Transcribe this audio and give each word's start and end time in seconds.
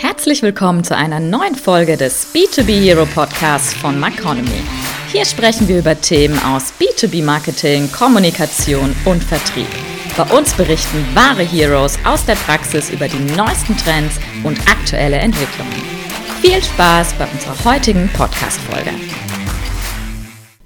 Herzlich 0.00 0.42
willkommen 0.42 0.84
zu 0.84 0.96
einer 0.96 1.18
neuen 1.18 1.56
Folge 1.56 1.96
des 1.96 2.32
B2B 2.32 2.80
Hero 2.84 3.04
Podcasts 3.04 3.74
von 3.74 3.98
Maconomy. 3.98 4.62
Hier 5.10 5.24
sprechen 5.24 5.66
wir 5.66 5.80
über 5.80 6.00
Themen 6.00 6.38
aus 6.44 6.72
B2B 6.78 7.24
Marketing, 7.24 7.90
Kommunikation 7.90 8.94
und 9.04 9.24
Vertrieb. 9.24 9.66
Bei 10.16 10.22
uns 10.36 10.54
berichten 10.54 11.04
wahre 11.14 11.42
Heroes 11.42 11.98
aus 12.04 12.24
der 12.24 12.36
Praxis 12.36 12.90
über 12.90 13.08
die 13.08 13.18
neuesten 13.34 13.76
Trends 13.76 14.20
und 14.44 14.60
aktuelle 14.70 15.16
Entwicklungen. 15.16 15.82
Viel 16.42 16.62
Spaß 16.62 17.14
bei 17.14 17.26
unserer 17.26 17.64
heutigen 17.64 18.08
Podcast-Folge. 18.12 18.92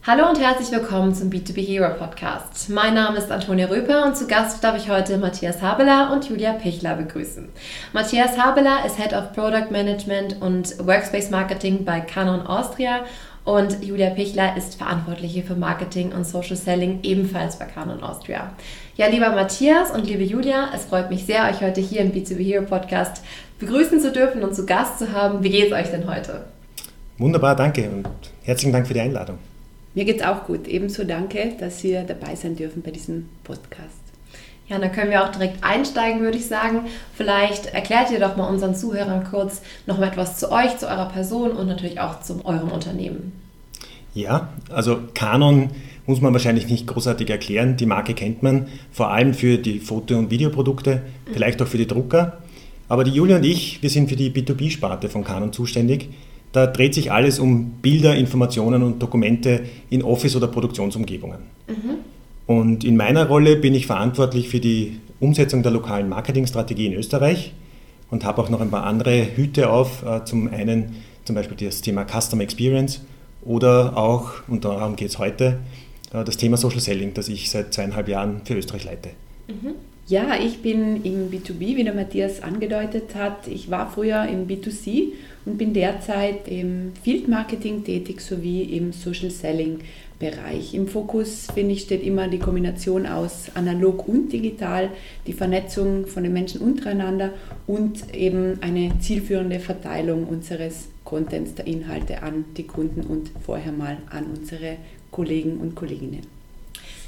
Hallo 0.04 0.28
und 0.28 0.40
herzlich 0.40 0.72
willkommen 0.72 1.14
zum 1.14 1.30
B2B 1.30 1.64
Hero 1.64 1.94
Podcast. 1.94 2.68
Mein 2.68 2.94
Name 2.94 3.18
ist 3.18 3.30
Antonia 3.30 3.68
Röper 3.68 4.04
und 4.04 4.16
zu 4.16 4.26
Gast 4.26 4.64
darf 4.64 4.76
ich 4.76 4.90
heute 4.90 5.16
Matthias 5.16 5.62
Habeler 5.62 6.10
und 6.12 6.28
Julia 6.28 6.54
Pichler 6.54 6.96
begrüßen. 6.96 7.48
Matthias 7.92 8.36
Habeler 8.36 8.84
ist 8.84 8.98
Head 8.98 9.12
of 9.12 9.32
Product 9.32 9.70
Management 9.70 10.42
und 10.42 10.76
Workspace 10.84 11.30
Marketing 11.30 11.84
bei 11.84 12.00
Canon 12.00 12.44
Austria 12.44 13.04
und 13.44 13.84
Julia 13.84 14.10
Pichler 14.10 14.56
ist 14.56 14.74
Verantwortliche 14.74 15.44
für 15.44 15.54
Marketing 15.54 16.10
und 16.10 16.26
Social 16.26 16.56
Selling 16.56 16.98
ebenfalls 17.04 17.60
bei 17.60 17.66
Canon 17.66 18.02
Austria. 18.02 18.50
Ja, 18.96 19.06
lieber 19.06 19.30
Matthias 19.30 19.92
und 19.92 20.04
liebe 20.08 20.24
Julia, 20.24 20.70
es 20.74 20.86
freut 20.86 21.10
mich 21.10 21.26
sehr, 21.26 21.48
euch 21.48 21.60
heute 21.60 21.80
hier 21.80 22.00
im 22.00 22.10
B2B 22.10 22.44
Hero 22.44 22.64
Podcast 22.64 23.22
begrüßen 23.60 24.00
zu 24.00 24.10
dürfen 24.10 24.42
und 24.42 24.56
zu 24.56 24.66
Gast 24.66 24.98
zu 24.98 25.12
haben. 25.12 25.44
Wie 25.44 25.50
geht 25.50 25.70
es 25.70 25.72
euch 25.72 25.92
denn 25.92 26.12
heute? 26.12 26.46
Wunderbar, 27.18 27.54
danke 27.54 27.88
und 27.88 28.08
herzlichen 28.42 28.72
Dank 28.72 28.88
für 28.88 28.94
die 28.94 29.00
Einladung. 29.00 29.38
Mir 29.94 30.04
geht 30.04 30.20
es 30.20 30.26
auch 30.26 30.44
gut. 30.44 30.66
Ebenso 30.68 31.04
danke, 31.04 31.52
dass 31.58 31.82
wir 31.84 32.02
dabei 32.02 32.34
sein 32.34 32.56
dürfen 32.56 32.82
bei 32.82 32.90
diesem 32.90 33.28
Podcast. 33.44 34.02
Ja, 34.68 34.78
dann 34.78 34.92
können 34.92 35.10
wir 35.10 35.22
auch 35.22 35.30
direkt 35.30 35.62
einsteigen, 35.62 36.22
würde 36.22 36.38
ich 36.38 36.46
sagen. 36.46 36.86
Vielleicht 37.14 37.66
erklärt 37.66 38.10
ihr 38.10 38.20
doch 38.20 38.36
mal 38.36 38.48
unseren 38.48 38.74
Zuhörern 38.74 39.24
kurz 39.24 39.60
noch 39.86 39.98
mal 39.98 40.08
etwas 40.08 40.38
zu 40.38 40.50
euch, 40.50 40.78
zu 40.78 40.86
eurer 40.86 41.10
Person 41.10 41.52
und 41.52 41.66
natürlich 41.66 42.00
auch 42.00 42.20
zu 42.20 42.44
eurem 42.44 42.70
Unternehmen. 42.70 43.32
Ja, 44.14 44.48
also 44.70 45.00
Canon 45.14 45.70
muss 46.06 46.20
man 46.20 46.32
wahrscheinlich 46.32 46.68
nicht 46.68 46.86
großartig 46.86 47.28
erklären. 47.28 47.76
Die 47.76 47.86
Marke 47.86 48.14
kennt 48.14 48.42
man 48.42 48.68
vor 48.90 49.10
allem 49.10 49.34
für 49.34 49.58
die 49.58 49.78
Foto- 49.78 50.16
und 50.16 50.30
Videoprodukte, 50.30 51.02
vielleicht 51.32 51.60
auch 51.60 51.66
für 51.66 51.78
die 51.78 51.86
Drucker. 51.86 52.38
Aber 52.88 53.04
die 53.04 53.12
Julia 53.12 53.36
und 53.36 53.44
ich, 53.44 53.82
wir 53.82 53.90
sind 53.90 54.08
für 54.08 54.16
die 54.16 54.30
B2B-Sparte 54.30 55.08
von 55.08 55.24
Canon 55.24 55.52
zuständig. 55.52 56.08
Da 56.52 56.66
dreht 56.66 56.94
sich 56.94 57.10
alles 57.10 57.38
um 57.38 57.72
Bilder, 57.82 58.14
Informationen 58.14 58.82
und 58.82 59.02
Dokumente 59.02 59.62
in 59.90 60.02
Office- 60.02 60.36
oder 60.36 60.48
Produktionsumgebungen. 60.48 61.40
Mhm. 61.66 61.94
Und 62.46 62.84
in 62.84 62.96
meiner 62.96 63.26
Rolle 63.26 63.56
bin 63.56 63.74
ich 63.74 63.86
verantwortlich 63.86 64.48
für 64.48 64.60
die 64.60 65.00
Umsetzung 65.20 65.62
der 65.62 65.72
lokalen 65.72 66.08
Marketingstrategie 66.08 66.86
in 66.86 66.94
Österreich 66.94 67.54
und 68.10 68.24
habe 68.24 68.42
auch 68.42 68.50
noch 68.50 68.60
ein 68.60 68.70
paar 68.70 68.84
andere 68.84 69.36
Hüte 69.36 69.70
auf. 69.70 70.04
Äh, 70.04 70.24
zum 70.24 70.48
einen 70.48 70.96
zum 71.24 71.36
Beispiel 71.36 71.56
das 71.66 71.80
Thema 71.80 72.04
Customer 72.04 72.42
Experience 72.42 73.00
oder 73.44 73.96
auch, 73.96 74.32
und 74.48 74.64
darum 74.64 74.96
geht 74.96 75.08
es 75.08 75.18
heute, 75.18 75.58
äh, 76.12 76.24
das 76.24 76.36
Thema 76.36 76.56
Social 76.56 76.80
Selling, 76.80 77.14
das 77.14 77.28
ich 77.28 77.50
seit 77.50 77.72
zweieinhalb 77.72 78.08
Jahren 78.08 78.42
für 78.44 78.54
Österreich 78.54 78.84
leite. 78.84 79.10
Mhm. 79.48 79.74
Ja, 80.12 80.36
ich 80.38 80.60
bin 80.60 81.02
im 81.04 81.30
B2B, 81.30 81.74
wie 81.74 81.84
der 81.84 81.94
Matthias 81.94 82.42
angedeutet 82.42 83.14
hat. 83.14 83.48
Ich 83.48 83.70
war 83.70 83.90
früher 83.90 84.26
im 84.26 84.46
B2C 84.46 85.14
und 85.46 85.56
bin 85.56 85.72
derzeit 85.72 86.48
im 86.48 86.92
Field 87.02 87.28
Marketing 87.28 87.82
tätig 87.82 88.20
sowie 88.20 88.60
im 88.60 88.92
Social 88.92 89.30
Selling 89.30 89.78
Bereich. 90.18 90.74
Im 90.74 90.86
Fokus, 90.86 91.46
finde 91.54 91.72
ich, 91.72 91.80
steht 91.80 92.02
immer 92.02 92.28
die 92.28 92.40
Kombination 92.40 93.06
aus 93.06 93.52
analog 93.54 94.06
und 94.06 94.30
digital, 94.30 94.90
die 95.26 95.32
Vernetzung 95.32 96.06
von 96.06 96.24
den 96.24 96.34
Menschen 96.34 96.60
untereinander 96.60 97.30
und 97.66 98.14
eben 98.14 98.58
eine 98.60 98.92
zielführende 99.00 99.60
Verteilung 99.60 100.26
unseres 100.26 100.88
Contents, 101.04 101.54
der 101.54 101.66
Inhalte 101.66 102.22
an 102.22 102.44
die 102.58 102.66
Kunden 102.66 103.00
und 103.00 103.30
vorher 103.46 103.72
mal 103.72 103.96
an 104.10 104.26
unsere 104.26 104.76
Kollegen 105.10 105.56
und 105.56 105.74
Kolleginnen. 105.74 106.41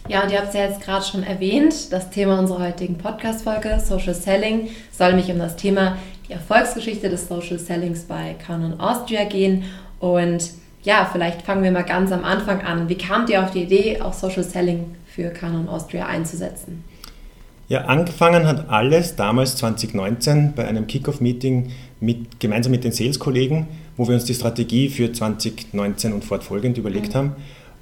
Ja, 0.06 0.22
und 0.22 0.30
ihr 0.30 0.36
habt 0.36 0.48
es 0.48 0.54
ja 0.54 0.66
jetzt 0.66 0.82
gerade 0.82 1.02
schon 1.02 1.22
erwähnt, 1.22 1.90
das 1.90 2.10
Thema 2.10 2.38
unserer 2.38 2.66
heutigen 2.66 2.98
Podcast-Folge, 2.98 3.80
Social 3.82 4.12
Selling, 4.12 4.68
soll 4.92 5.14
nämlich 5.14 5.30
um 5.32 5.38
das 5.38 5.56
Thema 5.56 5.96
die 6.28 6.32
Erfolgsgeschichte 6.32 7.08
des 7.08 7.26
Social 7.26 7.58
Sellings 7.58 8.02
bei 8.02 8.36
Canon 8.46 8.78
Austria 8.78 9.24
gehen. 9.24 9.64
Und 10.00 10.50
ja, 10.82 11.08
vielleicht 11.10 11.40
fangen 11.40 11.62
wir 11.62 11.70
mal 11.70 11.84
ganz 11.84 12.12
am 12.12 12.22
Anfang 12.22 12.60
an. 12.60 12.90
Wie 12.90 12.96
kamt 12.98 13.30
ihr 13.30 13.42
auf 13.42 13.52
die 13.52 13.62
Idee, 13.62 14.02
auch 14.02 14.12
Social 14.12 14.44
Selling 14.44 14.94
für 15.06 15.30
Canon 15.30 15.70
Austria 15.70 16.04
einzusetzen? 16.04 16.84
Ja, 17.68 17.86
angefangen 17.86 18.46
hat 18.46 18.68
alles 18.68 19.16
damals 19.16 19.56
2019 19.56 20.52
bei 20.54 20.68
einem 20.68 20.86
Kickoff-Meeting 20.86 21.70
mit, 22.00 22.40
gemeinsam 22.40 22.72
mit 22.72 22.84
den 22.84 22.92
Sales-Kollegen, 22.92 23.68
wo 23.96 24.06
wir 24.06 24.14
uns 24.14 24.26
die 24.26 24.34
Strategie 24.34 24.90
für 24.90 25.10
2019 25.10 26.12
und 26.12 26.26
fortfolgend 26.26 26.76
überlegt 26.76 27.14
mhm. 27.14 27.18
haben 27.18 27.36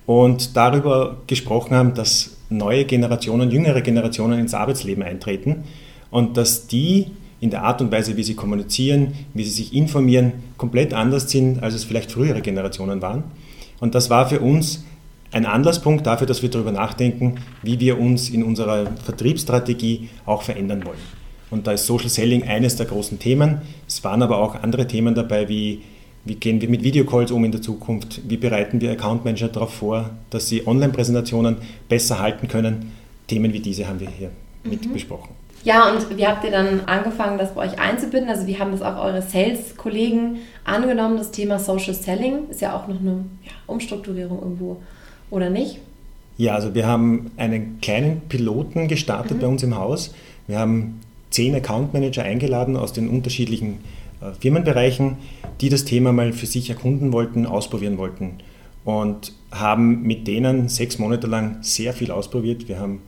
und 0.06 0.56
darüber 0.56 1.18
gesprochen 1.26 1.74
haben, 1.74 1.94
dass 1.94 2.36
neue 2.48 2.84
Generationen, 2.84 3.50
jüngere 3.50 3.80
Generationen 3.80 4.38
ins 4.38 4.54
Arbeitsleben 4.54 5.02
eintreten 5.02 5.64
und 6.10 6.36
dass 6.36 6.66
die 6.66 7.06
in 7.40 7.50
der 7.50 7.64
Art 7.64 7.80
und 7.80 7.90
Weise, 7.90 8.16
wie 8.16 8.22
sie 8.22 8.34
kommunizieren, 8.34 9.14
wie 9.34 9.42
sie 9.42 9.50
sich 9.50 9.74
informieren, 9.74 10.32
komplett 10.56 10.94
anders 10.94 11.28
sind, 11.28 11.62
als 11.62 11.74
es 11.74 11.84
vielleicht 11.84 12.12
frühere 12.12 12.40
Generationen 12.40 13.02
waren. 13.02 13.24
Und 13.80 13.96
das 13.96 14.10
war 14.10 14.28
für 14.28 14.40
uns 14.40 14.84
ein 15.32 15.46
Anlasspunkt 15.46 16.06
dafür, 16.06 16.26
dass 16.26 16.42
wir 16.42 16.50
darüber 16.50 16.70
nachdenken, 16.70 17.36
wie 17.62 17.80
wir 17.80 17.98
uns 17.98 18.30
in 18.30 18.44
unserer 18.44 18.86
Vertriebsstrategie 19.02 20.08
auch 20.24 20.42
verändern 20.42 20.84
wollen. 20.84 20.98
Und 21.50 21.66
da 21.66 21.72
ist 21.72 21.86
Social 21.86 22.08
Selling 22.08 22.44
eines 22.44 22.76
der 22.76 22.86
großen 22.86 23.18
Themen. 23.18 23.62
Es 23.88 24.04
waren 24.04 24.22
aber 24.22 24.38
auch 24.38 24.62
andere 24.62 24.86
Themen 24.86 25.14
dabei, 25.14 25.48
wie 25.48 25.82
wie 26.24 26.36
gehen 26.36 26.60
wir 26.60 26.68
mit 26.68 26.84
Videocalls 26.84 27.30
um 27.30 27.44
in 27.44 27.52
der 27.52 27.62
Zukunft, 27.62 28.20
wie 28.28 28.36
bereiten 28.36 28.80
wir 28.80 28.92
Account 28.92 29.24
Manager 29.24 29.48
darauf 29.48 29.74
vor, 29.74 30.10
dass 30.30 30.48
sie 30.48 30.66
Online-Präsentationen 30.66 31.56
besser 31.88 32.20
halten 32.20 32.48
können. 32.48 32.92
Themen 33.26 33.52
wie 33.52 33.60
diese 33.60 33.88
haben 33.88 34.00
wir 34.00 34.08
hier 34.08 34.30
mhm. 34.62 34.70
mit 34.70 34.92
besprochen. 34.92 35.30
Ja, 35.64 35.92
und 35.92 36.16
wie 36.16 36.26
habt 36.26 36.44
ihr 36.44 36.50
dann 36.50 36.80
angefangen, 36.86 37.38
das 37.38 37.54
bei 37.54 37.66
euch 37.66 37.78
einzubinden? 37.78 38.28
Also 38.28 38.46
wie 38.46 38.58
haben 38.58 38.72
das 38.72 38.82
auch 38.82 39.02
eure 39.02 39.22
Sales-Kollegen 39.22 40.38
angenommen, 40.64 41.16
das 41.16 41.30
Thema 41.30 41.58
Social 41.58 41.94
Selling? 41.94 42.48
Ist 42.50 42.60
ja 42.60 42.74
auch 42.76 42.88
noch 42.88 42.98
eine 42.98 43.24
ja, 43.44 43.52
Umstrukturierung 43.66 44.40
irgendwo, 44.40 44.78
oder 45.30 45.50
nicht? 45.50 45.78
Ja, 46.36 46.54
also 46.54 46.74
wir 46.74 46.86
haben 46.86 47.30
einen 47.36 47.80
kleinen 47.80 48.22
Piloten 48.28 48.88
gestartet 48.88 49.36
mhm. 49.36 49.40
bei 49.40 49.46
uns 49.46 49.62
im 49.62 49.76
Haus. 49.76 50.14
Wir 50.48 50.58
haben 50.58 51.00
zehn 51.30 51.54
Account 51.54 51.94
Manager 51.94 52.24
eingeladen 52.24 52.76
aus 52.76 52.92
den 52.92 53.08
unterschiedlichen 53.08 53.78
Firmenbereichen, 54.40 55.16
die 55.60 55.68
das 55.68 55.84
Thema 55.84 56.12
mal 56.12 56.32
für 56.32 56.46
sich 56.46 56.70
erkunden 56.70 57.12
wollten, 57.12 57.46
ausprobieren 57.46 57.98
wollten 57.98 58.38
und 58.84 59.32
haben 59.50 60.02
mit 60.02 60.26
denen 60.26 60.68
sechs 60.68 60.98
Monate 60.98 61.26
lang 61.26 61.58
sehr 61.62 61.92
viel 61.92 62.10
ausprobiert. 62.10 62.68
Wir 62.68 62.80
haben 62.80 63.00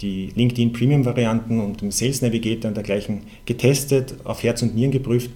die 0.00 0.30
LinkedIn 0.34 0.72
Premium 0.72 1.04
Varianten 1.04 1.60
und 1.60 1.80
den 1.80 1.90
Sales 1.90 2.22
Navigator 2.22 2.68
und 2.68 2.76
dergleichen 2.76 3.22
getestet, 3.46 4.14
auf 4.24 4.42
Herz 4.42 4.62
und 4.62 4.74
Nieren 4.74 4.92
geprüft 4.92 5.30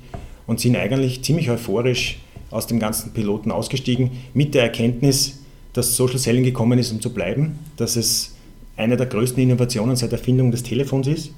und 0.46 0.60
sind 0.60 0.76
eigentlich 0.76 1.22
ziemlich 1.22 1.50
euphorisch 1.50 2.18
aus 2.50 2.66
dem 2.66 2.78
ganzen 2.78 3.12
Piloten 3.12 3.50
ausgestiegen 3.50 4.10
mit 4.34 4.54
der 4.54 4.62
Erkenntnis, 4.64 5.40
dass 5.72 5.96
Social 5.96 6.18
Selling 6.18 6.44
gekommen 6.44 6.78
ist, 6.78 6.92
um 6.92 7.00
zu 7.00 7.12
bleiben, 7.12 7.58
dass 7.76 7.96
es 7.96 8.36
eine 8.76 8.96
der 8.96 9.06
größten 9.06 9.42
Innovationen 9.42 9.96
seit 9.96 10.12
Erfindung 10.12 10.50
des 10.50 10.62
Telefons 10.62 11.06
ist 11.06 11.32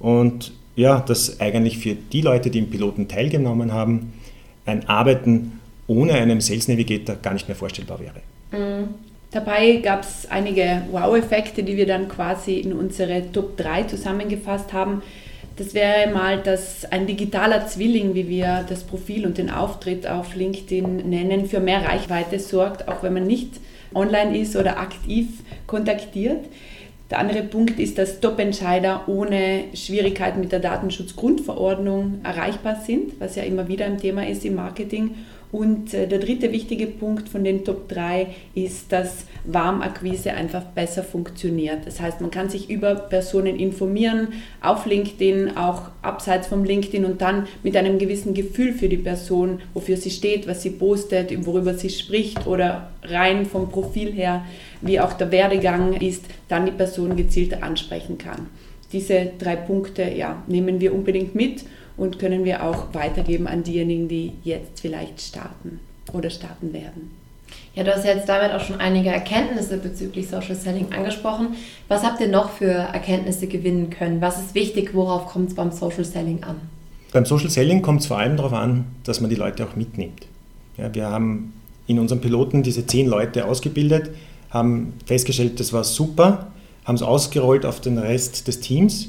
und 0.00 0.52
ja, 0.76 1.00
dass 1.00 1.40
eigentlich 1.40 1.78
für 1.78 1.94
die 1.94 2.20
Leute, 2.20 2.50
die 2.50 2.58
im 2.58 2.70
Piloten 2.70 3.08
teilgenommen 3.08 3.72
haben, 3.72 4.12
ein 4.66 4.88
Arbeiten 4.88 5.60
ohne 5.86 6.14
einen 6.14 6.40
Sales 6.40 6.68
Navigator 6.68 7.16
gar 7.16 7.34
nicht 7.34 7.48
mehr 7.48 7.56
vorstellbar 7.56 8.00
wäre. 8.00 8.20
Mhm. 8.52 8.88
Dabei 9.30 9.76
gab 9.82 10.02
es 10.02 10.30
einige 10.30 10.82
Wow-Effekte, 10.92 11.64
die 11.64 11.76
wir 11.76 11.86
dann 11.86 12.08
quasi 12.08 12.54
in 12.54 12.72
unsere 12.72 13.32
Top 13.32 13.56
3 13.56 13.82
zusammengefasst 13.82 14.72
haben. 14.72 15.02
Das 15.56 15.74
wäre 15.74 16.12
mal, 16.12 16.38
dass 16.40 16.84
ein 16.84 17.06
digitaler 17.06 17.66
Zwilling, 17.66 18.14
wie 18.14 18.28
wir 18.28 18.64
das 18.68 18.84
Profil 18.84 19.26
und 19.26 19.38
den 19.38 19.50
Auftritt 19.50 20.06
auf 20.06 20.36
LinkedIn 20.36 21.08
nennen, 21.08 21.46
für 21.46 21.60
mehr 21.60 21.84
Reichweite 21.84 22.38
sorgt, 22.38 22.88
auch 22.88 23.02
wenn 23.02 23.12
man 23.12 23.26
nicht 23.26 23.50
online 23.92 24.38
ist 24.38 24.54
oder 24.56 24.78
aktiv 24.78 25.26
kontaktiert. 25.66 26.44
Der 27.10 27.18
andere 27.18 27.42
Punkt 27.42 27.78
ist, 27.78 27.98
dass 27.98 28.20
Top-Entscheider 28.20 29.08
ohne 29.08 29.64
Schwierigkeiten 29.74 30.40
mit 30.40 30.52
der 30.52 30.60
Datenschutzgrundverordnung 30.60 32.20
erreichbar 32.24 32.80
sind, 32.84 33.20
was 33.20 33.36
ja 33.36 33.42
immer 33.42 33.68
wieder 33.68 33.84
ein 33.84 33.98
Thema 33.98 34.26
ist 34.26 34.44
im 34.44 34.54
Marketing. 34.54 35.14
Und 35.54 35.94
äh, 35.94 36.08
der 36.08 36.18
dritte 36.18 36.50
wichtige 36.50 36.88
Punkt 36.88 37.28
von 37.28 37.44
den 37.44 37.64
Top 37.64 37.88
3 37.88 38.26
ist, 38.56 38.90
dass 38.90 39.24
Warmakquise 39.44 40.32
einfach 40.32 40.64
besser 40.64 41.04
funktioniert. 41.04 41.86
Das 41.86 42.00
heißt, 42.00 42.20
man 42.20 42.32
kann 42.32 42.50
sich 42.50 42.68
über 42.68 42.96
Personen 42.96 43.56
informieren, 43.56 44.32
auf 44.60 44.84
LinkedIn, 44.84 45.56
auch 45.56 45.82
abseits 46.02 46.48
vom 46.48 46.64
LinkedIn 46.64 47.04
und 47.04 47.20
dann 47.20 47.46
mit 47.62 47.76
einem 47.76 48.00
gewissen 48.00 48.34
Gefühl 48.34 48.72
für 48.72 48.88
die 48.88 48.96
Person, 48.96 49.60
wofür 49.74 49.96
sie 49.96 50.10
steht, 50.10 50.48
was 50.48 50.62
sie 50.62 50.70
postet, 50.70 51.46
worüber 51.46 51.74
sie 51.74 51.90
spricht 51.90 52.48
oder 52.48 52.90
rein 53.04 53.46
vom 53.46 53.68
Profil 53.68 54.10
her, 54.10 54.44
wie 54.80 54.98
auch 54.98 55.12
der 55.12 55.30
Werdegang 55.30 55.92
ist, 55.92 56.24
dann 56.48 56.66
die 56.66 56.72
Person 56.72 57.14
gezielter 57.14 57.62
ansprechen 57.62 58.18
kann. 58.18 58.48
Diese 58.92 59.32
drei 59.38 59.56
Punkte 59.56 60.02
ja, 60.02 60.42
nehmen 60.46 60.80
wir 60.80 60.94
unbedingt 60.94 61.34
mit 61.34 61.64
und 61.96 62.18
können 62.18 62.44
wir 62.44 62.64
auch 62.64 62.92
weitergeben 62.92 63.46
an 63.46 63.62
diejenigen, 63.62 64.08
die 64.08 64.32
jetzt 64.42 64.80
vielleicht 64.80 65.20
starten 65.20 65.80
oder 66.12 66.30
starten 66.30 66.72
werden. 66.72 67.10
Ja, 67.74 67.82
du 67.82 67.94
hast 67.94 68.04
jetzt 68.04 68.28
damit 68.28 68.52
auch 68.52 68.60
schon 68.60 68.80
einige 68.80 69.10
Erkenntnisse 69.10 69.78
bezüglich 69.78 70.28
Social 70.28 70.54
Selling 70.54 70.92
angesprochen. 70.92 71.48
Was 71.88 72.04
habt 72.04 72.20
ihr 72.20 72.28
noch 72.28 72.50
für 72.50 72.70
Erkenntnisse 72.70 73.46
gewinnen 73.46 73.90
können? 73.90 74.20
Was 74.20 74.38
ist 74.38 74.54
wichtig? 74.54 74.94
Worauf 74.94 75.26
kommt 75.26 75.50
es 75.50 75.54
beim 75.54 75.72
Social 75.72 76.04
Selling 76.04 76.42
an? 76.44 76.56
Beim 77.12 77.26
Social 77.26 77.50
Selling 77.50 77.82
kommt 77.82 78.00
es 78.00 78.06
vor 78.06 78.18
allem 78.18 78.36
darauf 78.36 78.52
an, 78.52 78.86
dass 79.04 79.20
man 79.20 79.30
die 79.30 79.36
Leute 79.36 79.64
auch 79.64 79.76
mitnimmt. 79.76 80.26
Ja, 80.76 80.94
wir 80.94 81.08
haben 81.08 81.52
in 81.86 81.98
unserem 81.98 82.20
Piloten 82.20 82.62
diese 82.62 82.86
zehn 82.86 83.06
Leute 83.06 83.44
ausgebildet, 83.46 84.10
haben 84.50 84.94
festgestellt, 85.06 85.60
das 85.60 85.72
war 85.72 85.84
super, 85.84 86.52
haben 86.84 86.96
es 86.96 87.02
ausgerollt 87.02 87.64
auf 87.64 87.80
den 87.80 87.98
Rest 87.98 88.46
des 88.46 88.60
Teams 88.60 89.08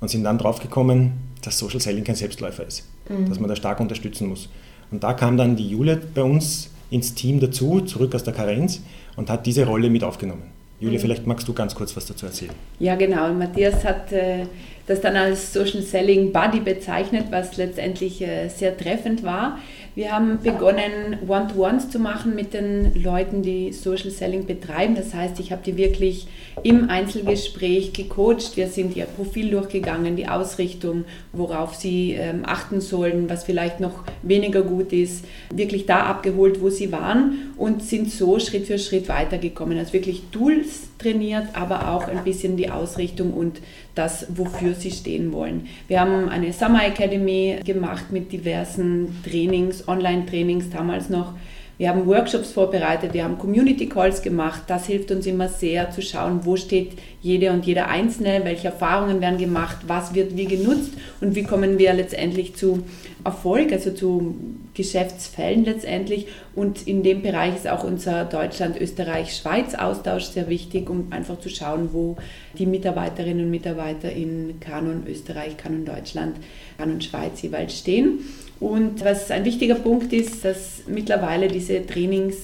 und 0.00 0.08
sind 0.08 0.24
dann 0.24 0.38
draufgekommen, 0.38 1.12
dass 1.42 1.58
Social 1.58 1.80
Selling 1.80 2.04
kein 2.04 2.14
Selbstläufer 2.14 2.66
ist, 2.66 2.88
mhm. 3.08 3.28
dass 3.28 3.40
man 3.40 3.48
da 3.48 3.56
stark 3.56 3.80
unterstützen 3.80 4.28
muss. 4.28 4.48
Und 4.90 5.02
da 5.02 5.12
kam 5.12 5.36
dann 5.36 5.56
die 5.56 5.68
Juliet 5.68 6.14
bei 6.14 6.22
uns 6.22 6.70
ins 6.90 7.14
Team 7.14 7.40
dazu, 7.40 7.80
zurück 7.80 8.14
aus 8.14 8.24
der 8.24 8.34
Karenz 8.34 8.82
und 9.16 9.30
hat 9.30 9.46
diese 9.46 9.66
Rolle 9.66 9.90
mit 9.90 10.02
aufgenommen. 10.02 10.42
Julia, 10.80 10.98
mhm. 10.98 11.02
vielleicht 11.02 11.26
magst 11.26 11.46
du 11.46 11.52
ganz 11.52 11.74
kurz 11.74 11.94
was 11.94 12.06
dazu 12.06 12.26
erzählen. 12.26 12.52
Ja, 12.78 12.94
genau. 12.96 13.32
Matthias 13.34 13.84
hat 13.84 14.10
äh, 14.12 14.46
das 14.86 15.02
dann 15.02 15.14
als 15.14 15.52
Social 15.52 15.82
Selling 15.82 16.32
Buddy 16.32 16.60
bezeichnet, 16.60 17.26
was 17.30 17.56
letztendlich 17.58 18.22
äh, 18.22 18.48
sehr 18.48 18.76
treffend 18.76 19.22
war. 19.22 19.58
Wir 19.96 20.12
haben 20.12 20.38
begonnen, 20.40 21.18
One-to-Ones 21.26 21.90
zu 21.90 21.98
machen 21.98 22.36
mit 22.36 22.54
den 22.54 23.02
Leuten, 23.02 23.42
die 23.42 23.72
Social 23.72 24.10
Selling 24.10 24.46
betreiben. 24.46 24.94
Das 24.94 25.14
heißt, 25.14 25.40
ich 25.40 25.50
habe 25.50 25.62
die 25.64 25.76
wirklich 25.76 26.28
im 26.62 26.88
Einzelgespräch 26.88 27.92
gecoacht. 27.92 28.56
Wir 28.56 28.68
sind 28.68 28.94
ihr 28.94 29.06
Profil 29.06 29.50
durchgegangen, 29.50 30.14
die 30.14 30.28
Ausrichtung, 30.28 31.04
worauf 31.32 31.74
sie 31.74 32.12
ähm, 32.12 32.42
achten 32.44 32.80
sollen, 32.80 33.28
was 33.28 33.42
vielleicht 33.42 33.80
noch 33.80 34.04
weniger 34.22 34.62
gut 34.62 34.92
ist. 34.92 35.24
Wirklich 35.52 35.86
da 35.86 36.04
abgeholt, 36.04 36.60
wo 36.60 36.70
sie 36.70 36.92
waren 36.92 37.52
und 37.56 37.82
sind 37.82 38.12
so 38.12 38.38
Schritt 38.38 38.66
für 38.66 38.78
Schritt 38.78 39.08
weitergekommen. 39.08 39.76
Also 39.76 39.92
wirklich 39.92 40.22
Tools 40.30 40.89
trainiert, 41.00 41.48
aber 41.54 41.90
auch 41.90 42.08
ein 42.08 42.24
bisschen 42.24 42.56
die 42.56 42.70
Ausrichtung 42.70 43.32
und 43.32 43.60
das, 43.94 44.26
wofür 44.36 44.74
sie 44.74 44.90
stehen 44.90 45.32
wollen. 45.32 45.66
Wir 45.88 46.00
haben 46.00 46.28
eine 46.28 46.52
Summer 46.52 46.86
Academy 46.86 47.58
gemacht 47.64 48.12
mit 48.12 48.32
diversen 48.32 49.22
Trainings, 49.24 49.86
Online-Trainings 49.88 50.70
damals 50.70 51.08
noch. 51.10 51.34
Wir 51.80 51.88
haben 51.88 52.06
Workshops 52.06 52.52
vorbereitet, 52.52 53.14
wir 53.14 53.24
haben 53.24 53.38
Community 53.38 53.88
Calls 53.88 54.20
gemacht. 54.20 54.64
Das 54.66 54.84
hilft 54.84 55.10
uns 55.12 55.24
immer 55.24 55.48
sehr 55.48 55.90
zu 55.90 56.02
schauen, 56.02 56.40
wo 56.44 56.56
steht 56.56 56.98
jede 57.22 57.52
und 57.52 57.64
jeder 57.64 57.88
Einzelne, 57.88 58.42
welche 58.44 58.66
Erfahrungen 58.66 59.22
werden 59.22 59.38
gemacht, 59.38 59.78
was 59.86 60.14
wird 60.14 60.36
wie 60.36 60.44
genutzt 60.44 60.92
und 61.22 61.34
wie 61.34 61.42
kommen 61.42 61.78
wir 61.78 61.94
letztendlich 61.94 62.54
zu 62.54 62.82
Erfolg, 63.24 63.72
also 63.72 63.92
zu 63.92 64.34
Geschäftsfällen 64.74 65.64
letztendlich. 65.64 66.26
Und 66.54 66.86
in 66.86 67.02
dem 67.02 67.22
Bereich 67.22 67.56
ist 67.56 67.66
auch 67.66 67.82
unser 67.82 68.26
Deutschland, 68.26 68.78
Österreich, 68.78 69.34
Schweiz 69.34 69.74
Austausch 69.74 70.24
sehr 70.24 70.50
wichtig, 70.50 70.90
um 70.90 71.06
einfach 71.08 71.40
zu 71.40 71.48
schauen, 71.48 71.94
wo 71.94 72.18
die 72.58 72.66
Mitarbeiterinnen 72.66 73.46
und 73.46 73.50
Mitarbeiter 73.50 74.12
in 74.12 74.60
Kanon 74.60 75.04
Österreich, 75.08 75.56
Kanon 75.56 75.86
Deutschland, 75.86 76.36
Kanon 76.76 77.00
Schweiz 77.00 77.40
jeweils 77.40 77.78
stehen. 77.78 78.18
Und 78.60 79.02
was 79.04 79.30
ein 79.30 79.44
wichtiger 79.44 79.74
Punkt 79.74 80.12
ist, 80.12 80.44
dass 80.44 80.82
mittlerweile 80.86 81.48
diese 81.48 81.84
Trainings 81.86 82.36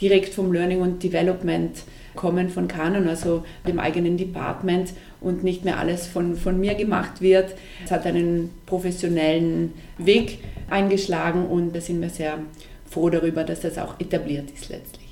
direkt 0.00 0.32
vom 0.32 0.52
Learning 0.52 0.80
und 0.80 1.02
Development 1.02 1.76
kommen 2.14 2.48
von 2.48 2.68
Canon, 2.68 3.08
also 3.08 3.44
dem 3.66 3.80
eigenen 3.80 4.16
Department 4.16 4.90
und 5.20 5.42
nicht 5.42 5.64
mehr 5.64 5.78
alles 5.78 6.06
von, 6.06 6.36
von 6.36 6.60
mir 6.60 6.74
gemacht 6.74 7.20
wird. 7.20 7.54
Es 7.84 7.90
hat 7.90 8.06
einen 8.06 8.50
professionellen 8.66 9.72
Weg 9.98 10.38
eingeschlagen 10.70 11.46
und 11.46 11.74
da 11.74 11.80
sind 11.80 12.00
wir 12.00 12.10
sehr 12.10 12.38
froh 12.88 13.10
darüber, 13.10 13.42
dass 13.42 13.60
das 13.60 13.78
auch 13.78 13.98
etabliert 13.98 14.50
ist 14.54 14.68
letztlich. 14.68 15.08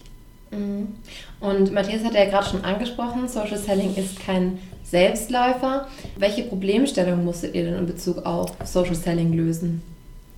Mhm. 0.52 0.88
Und 1.40 1.72
Matthias 1.72 2.04
hat 2.04 2.14
ja 2.14 2.26
gerade 2.26 2.48
schon 2.48 2.64
angesprochen, 2.64 3.26
Social 3.26 3.58
Selling 3.58 3.96
ist 3.96 4.20
kein 4.20 4.58
Selbstläufer. 4.84 5.88
Welche 6.16 6.44
Problemstellung 6.44 7.24
musstet 7.24 7.54
ihr 7.54 7.64
denn 7.64 7.74
in 7.74 7.86
Bezug 7.86 8.24
auf 8.24 8.52
Social 8.64 8.94
Selling 8.94 9.32
lösen? 9.32 9.82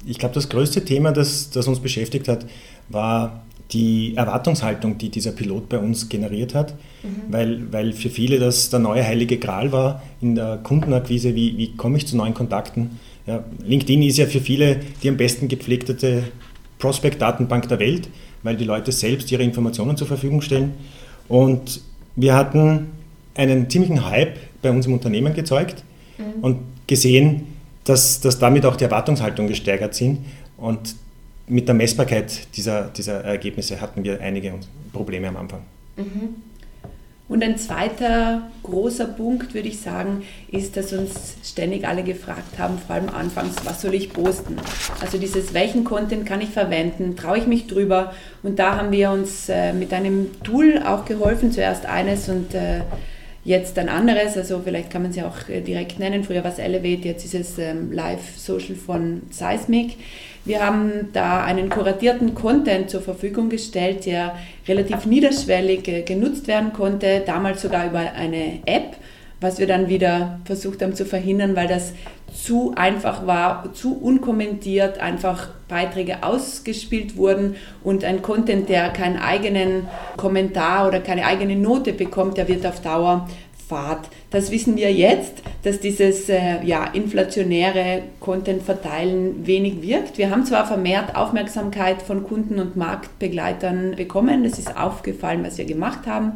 Ich 0.06 0.19
glaube, 0.19 0.35
das 0.35 0.49
größte 0.49 0.85
Thema, 0.85 1.12
das, 1.12 1.51
das 1.51 1.67
uns 1.67 1.81
beschäftigt 1.81 2.29
hat, 2.29 2.47
war 2.89 3.45
die 3.73 4.15
Erwartungshaltung, 4.17 4.99
die 4.99 5.09
dieser 5.09 5.33
Pilot 5.33 5.69
bei 5.69 5.79
uns 5.79 6.09
generiert 6.09 6.55
hat, 6.55 6.75
mhm. 7.03 7.33
weil, 7.33 7.73
weil 7.73 7.93
für 7.93 8.11
viele 8.11 8.39
das 8.39 8.71
der 8.71 8.79
neue 8.79 9.05
heilige 9.05 9.39
Gral 9.39 9.73
war 9.73 10.03
in 10.21 10.35
der 10.35 10.59
Kundenakquise, 10.62 11.35
wie, 11.35 11.56
wie 11.56 11.77
komme 11.77 11.97
ich 11.97 12.06
zu 12.06 12.17
neuen 12.17 12.35
Kontakten. 12.35 13.01
Ja, 13.27 13.43
LinkedIn 13.67 14.03
ist 14.03 14.19
ja 14.19 14.27
für 14.27 14.41
viele 14.41 14.81
die 15.03 15.09
am 15.09 15.17
besten 15.17 15.49
gepflegte 15.49 16.25
Prospect-Datenbank 16.79 17.69
der 17.69 17.79
Welt, 17.79 18.09
weil 18.43 18.56
die 18.56 18.65
Leute 18.65 18.93
selbst 18.93 19.33
ihre 19.33 19.43
Informationen 19.43 19.97
zur 19.97 20.06
Verfügung 20.06 20.43
stellen. 20.43 20.75
Und 21.29 21.81
wir 22.17 22.35
hatten 22.35 22.89
einen 23.35 23.71
ziemlichen 23.71 24.09
Hype 24.09 24.37
bei 24.61 24.71
uns 24.71 24.87
im 24.87 24.93
Unternehmen 24.93 25.33
gezeugt 25.35 25.83
mhm. 26.19 26.43
und 26.43 26.59
gesehen, 26.87 27.47
dass, 27.84 28.20
dass 28.20 28.38
damit 28.38 28.66
auch 28.66 28.76
die 28.76 28.84
Erwartungshaltung 28.84 29.46
gesteigert 29.46 29.94
sind. 29.94 30.20
Und 30.56 30.96
mit 31.46 31.69
der 31.69 31.75
Messbarkeit 31.75 32.54
dieser, 32.56 32.84
dieser 32.88 33.22
Ergebnisse 33.25 33.81
hatten 33.81 34.02
wir 34.04 34.20
einige 34.20 34.54
Probleme 34.92 35.28
am 35.28 35.36
Anfang. 35.36 35.60
Mhm. 35.96 36.36
Und 37.26 37.42
ein 37.42 37.56
zweiter 37.56 38.50
großer 38.62 39.06
Punkt, 39.06 39.54
würde 39.54 39.69
ich 39.69 39.81
sagen, 39.81 40.25
ist, 40.50 40.76
dass 40.76 40.92
uns 40.92 41.36
ständig 41.42 41.88
alle 41.88 42.02
gefragt 42.02 42.58
haben, 42.58 42.78
vor 42.78 42.96
allem 42.96 43.08
anfangs, 43.08 43.56
was 43.64 43.81
soll 43.81 43.94
ich 43.94 44.12
posten? 44.12 44.56
Also 45.00 45.16
dieses, 45.16 45.54
welchen 45.54 45.84
Content 45.84 46.26
kann 46.26 46.42
ich 46.42 46.50
verwenden? 46.50 47.16
Traue 47.16 47.38
ich 47.38 47.46
mich 47.46 47.66
drüber? 47.66 48.12
Und 48.42 48.58
da 48.58 48.76
haben 48.76 48.92
wir 48.92 49.10
uns 49.10 49.48
äh, 49.48 49.72
mit 49.72 49.94
einem 49.94 50.42
Tool 50.42 50.82
auch 50.84 51.06
geholfen, 51.06 51.50
zuerst 51.50 51.86
eines 51.86 52.28
und 52.28 52.54
äh, 52.54 52.82
jetzt 53.44 53.79
ein 53.79 53.88
anderes, 53.88 54.37
also 54.37 54.61
vielleicht 54.64 54.91
kann 54.91 55.02
man 55.02 55.11
es 55.11 55.17
ja 55.17 55.29
auch 55.29 55.49
äh, 55.49 55.61
direkt 55.61 55.99
nennen, 55.99 56.25
früher 56.25 56.43
war 56.43 56.50
es 56.50 56.58
Elevate, 56.58 57.08
jetzt 57.08 57.25
ist 57.25 57.35
es 57.35 57.58
ähm, 57.58 57.93
Live 57.93 58.37
Social 58.37 58.75
von 58.75 59.23
Seismic. 59.31 59.96
Wir 60.46 60.64
haben 60.64 61.11
da 61.12 61.44
einen 61.44 61.69
kuratierten 61.69 62.35
Content 62.35 62.91
zur 62.91 63.02
Verfügung 63.02 63.50
gestellt, 63.50 64.06
der 64.06 64.35
relativ 64.67 65.06
niederschwellig 65.06 65.87
äh, 65.88 66.02
genutzt 66.02 66.49
werden 66.49 66.73
konnte, 66.73 67.23
damals 67.25 67.62
sogar 67.62 67.87
über 67.87 67.99
eine 67.99 68.61
App, 68.64 68.96
was 69.41 69.58
wir 69.58 69.67
dann 69.67 69.88
wieder 69.88 70.41
versucht 70.46 70.81
haben 70.81 70.94
zu 70.94 71.05
verhindern, 71.05 71.55
weil 71.55 71.69
das 71.69 71.93
zu 72.34 72.72
einfach 72.76 73.26
war, 73.26 73.72
zu 73.72 73.96
unkommentiert 73.96 74.98
einfach 74.98 75.48
Beiträge 75.69 76.22
ausgespielt 76.22 77.17
wurden 77.17 77.56
und 77.82 78.05
ein 78.05 78.22
Content, 78.22 78.69
der 78.69 78.91
keinen 78.91 79.19
eigenen 79.19 79.86
Kommentar 80.17 80.88
oder 80.88 81.00
keine 81.00 81.24
eigene 81.24 81.56
Note 81.56 81.93
bekommt, 81.93 82.36
der 82.36 82.48
wird 82.48 82.67
auf 82.67 82.81
Dauer 82.81 83.29
fad. 83.69 84.08
Das 84.31 84.50
wissen 84.50 84.76
wir 84.76 84.93
jetzt, 84.93 85.43
dass 85.62 85.81
dieses 85.81 86.29
äh, 86.29 86.62
ja, 86.64 86.84
inflationäre 86.84 88.03
Content 88.20 88.62
verteilen 88.62 89.46
wenig 89.46 89.81
wirkt. 89.81 90.19
Wir 90.19 90.31
haben 90.31 90.44
zwar 90.44 90.67
vermehrt 90.67 91.17
Aufmerksamkeit 91.17 92.03
von 92.03 92.24
Kunden 92.24 92.58
und 92.58 92.76
Marktbegleitern 92.76 93.94
bekommen, 93.96 94.44
es 94.44 94.58
ist 94.58 94.76
aufgefallen, 94.76 95.44
was 95.44 95.56
wir 95.56 95.64
gemacht 95.64 96.06
haben. 96.06 96.32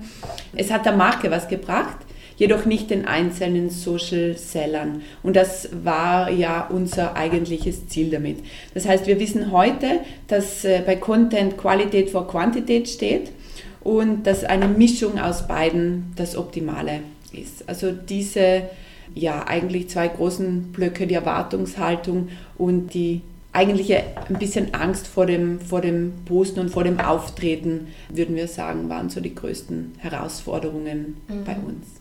Es 0.57 0.71
hat 0.71 0.87
der 0.87 0.97
Marke 0.97 1.31
was 1.31 1.49
gebracht 1.49 1.97
jedoch 2.39 2.65
nicht 2.65 2.91
den 2.91 3.05
einzelnen 3.05 3.69
Social 3.69 4.37
Sellern. 4.39 5.03
Und 5.23 5.37
das 5.37 5.69
war 5.85 6.31
ja 6.31 6.67
unser 6.69 7.17
eigentliches 7.17 7.89
Ziel 7.89 8.11
damit. 8.11 8.39
Das 8.73 8.87
heißt, 8.87 9.07
wir 9.07 9.21
wissen 9.21 9.53
heute, 9.53 10.01
dass 10.29 10.65
äh, 10.65 10.83
bei 10.87 10.97
Content 10.97 11.59
Qualität 11.59 12.11
vor 12.11 12.29
Quantität 12.29 12.89
steht 12.89 13.33
und 13.81 14.27
dass 14.27 14.45
eine 14.45 14.69
Mischung 14.69 15.19
aus 15.19 15.47
beiden 15.47 16.13
das 16.17 16.37
Optimale 16.37 17.01
ist. 17.33 17.69
Also 17.69 17.91
diese 17.93 18.63
ja 19.15 19.47
eigentlich 19.47 19.89
zwei 19.89 20.09
großen 20.09 20.71
Blöcke, 20.73 21.07
die 21.07 21.15
Erwartungshaltung 21.15 22.29
und 22.57 22.95
die 22.95 23.23
eigentliche 23.53 24.05
ein 24.29 24.39
bisschen 24.39 24.75
Angst 24.75 25.09
vor 25.09 25.27
dem, 25.27 25.59
vor 25.61 25.81
dem 25.81 26.13
Posten 26.27 26.61
und 26.61 26.71
vor 26.71 26.85
dem 26.85 27.01
Auftreten, 27.01 27.89
würden 28.09 28.37
wir 28.37 28.47
sagen, 28.47 28.89
waren 28.89 29.11
so 29.11 29.21
die 29.21 29.35
größten 29.35 29.95
Herausforderungen 29.99 31.17
mhm. 31.29 31.45
bei 31.45 31.57
uns. 31.57 31.99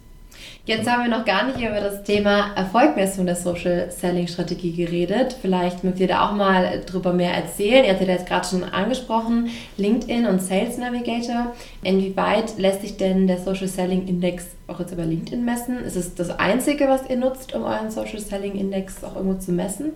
Jetzt 0.66 0.90
haben 0.90 1.04
wir 1.04 1.18
noch 1.18 1.24
gar 1.24 1.48
nicht 1.48 1.60
über 1.60 1.80
das 1.80 2.04
Thema 2.04 2.54
Erfolgmessung 2.56 3.26
der 3.26 3.38
Social 3.38 3.90
Selling 3.90 4.28
Strategie 4.28 4.74
geredet. 4.74 5.38
Vielleicht 5.42 5.84
mögt 5.84 6.00
ihr 6.00 6.08
da 6.08 6.28
auch 6.28 6.36
mal 6.36 6.82
drüber 6.86 7.14
mehr 7.14 7.34
erzählen. 7.34 7.86
Ihr 7.86 7.94
hattet 7.94 8.10
jetzt 8.10 8.28
gerade 8.28 8.46
schon 8.46 8.64
angesprochen, 8.66 9.50
LinkedIn 9.78 10.26
und 10.26 10.42
Sales 10.42 10.78
Navigator. 10.78 11.56
Inwieweit 11.84 12.58
lässt 12.58 12.82
sich 12.82 12.98
denn 12.98 13.28
der 13.28 13.38
Social 13.38 13.68
Selling 13.68 14.08
Index 14.08 14.48
auch 14.68 14.80
jetzt 14.80 14.92
über 14.92 15.06
LinkedIn 15.06 15.46
messen? 15.46 15.78
Ist 15.84 15.96
es 15.96 16.16
das 16.16 16.30
einzige, 16.32 16.88
was 16.88 17.10
ihr 17.10 17.16
nutzt, 17.16 17.54
um 17.56 17.64
euren 17.64 17.90
Social 17.90 18.20
Selling 18.20 18.56
Index 18.56 19.04
auch 19.04 19.16
irgendwo 19.16 19.40
zu 19.40 19.52
messen? 19.52 19.92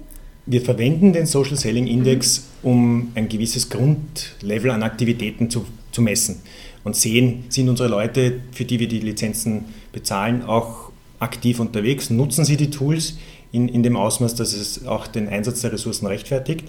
Wir 0.46 0.62
verwenden 0.62 1.14
den 1.14 1.26
Social 1.26 1.58
Selling 1.58 1.88
Index, 1.88 2.48
mhm. 2.64 2.70
um 2.70 3.12
ein 3.16 3.30
gewisses 3.30 3.70
Grundlevel 3.70 4.72
an 4.72 4.84
Aktivitäten 4.84 5.50
zu, 5.50 5.66
zu 5.92 6.02
messen 6.02 6.42
und 6.84 6.96
sehen, 6.96 7.46
sind 7.50 7.70
unsere 7.70 7.90
Leute, 7.90 8.42
für 8.52 8.66
die 8.66 8.80
wir 8.80 8.88
die 8.88 9.00
Lizenzen 9.00 9.66
bezahlen, 9.92 10.44
auch 10.44 10.92
aktiv 11.20 11.60
unterwegs, 11.60 12.10
nutzen 12.10 12.46
sie 12.46 12.58
die 12.58 12.70
Tools 12.70 13.18
in, 13.52 13.68
in 13.68 13.84
dem 13.84 13.96
Ausmaß, 13.96 14.36
dass 14.36 14.54
es 14.54 14.86
auch 14.86 15.08
den 15.08 15.28
Einsatz 15.28 15.62
der 15.62 15.74
Ressourcen 15.74 16.08
rechtfertigt. 16.08 16.66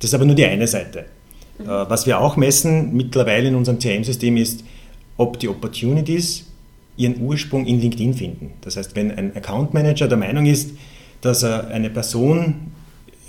Das 0.00 0.10
ist 0.10 0.14
aber 0.14 0.24
nur 0.24 0.34
die 0.34 0.44
eine 0.44 0.66
Seite. 0.66 1.06
Mhm. 1.58 1.66
Was 1.66 2.06
wir 2.06 2.20
auch 2.20 2.36
messen 2.36 2.94
mittlerweile 2.94 3.48
in 3.48 3.54
unserem 3.54 3.78
CRM-System 3.78 4.36
ist, 4.36 4.64
ob 5.16 5.38
die 5.38 5.48
Opportunities 5.48 6.46
ihren 6.96 7.20
Ursprung 7.20 7.66
in 7.66 7.80
LinkedIn 7.80 8.14
finden. 8.14 8.52
Das 8.60 8.76
heißt, 8.76 8.96
wenn 8.96 9.10
ein 9.10 9.36
Account 9.36 9.74
Manager 9.74 10.08
der 10.08 10.18
Meinung 10.18 10.46
ist, 10.46 10.70
dass 11.20 11.42
er 11.42 11.68
eine 11.68 11.90
Person 11.90 12.72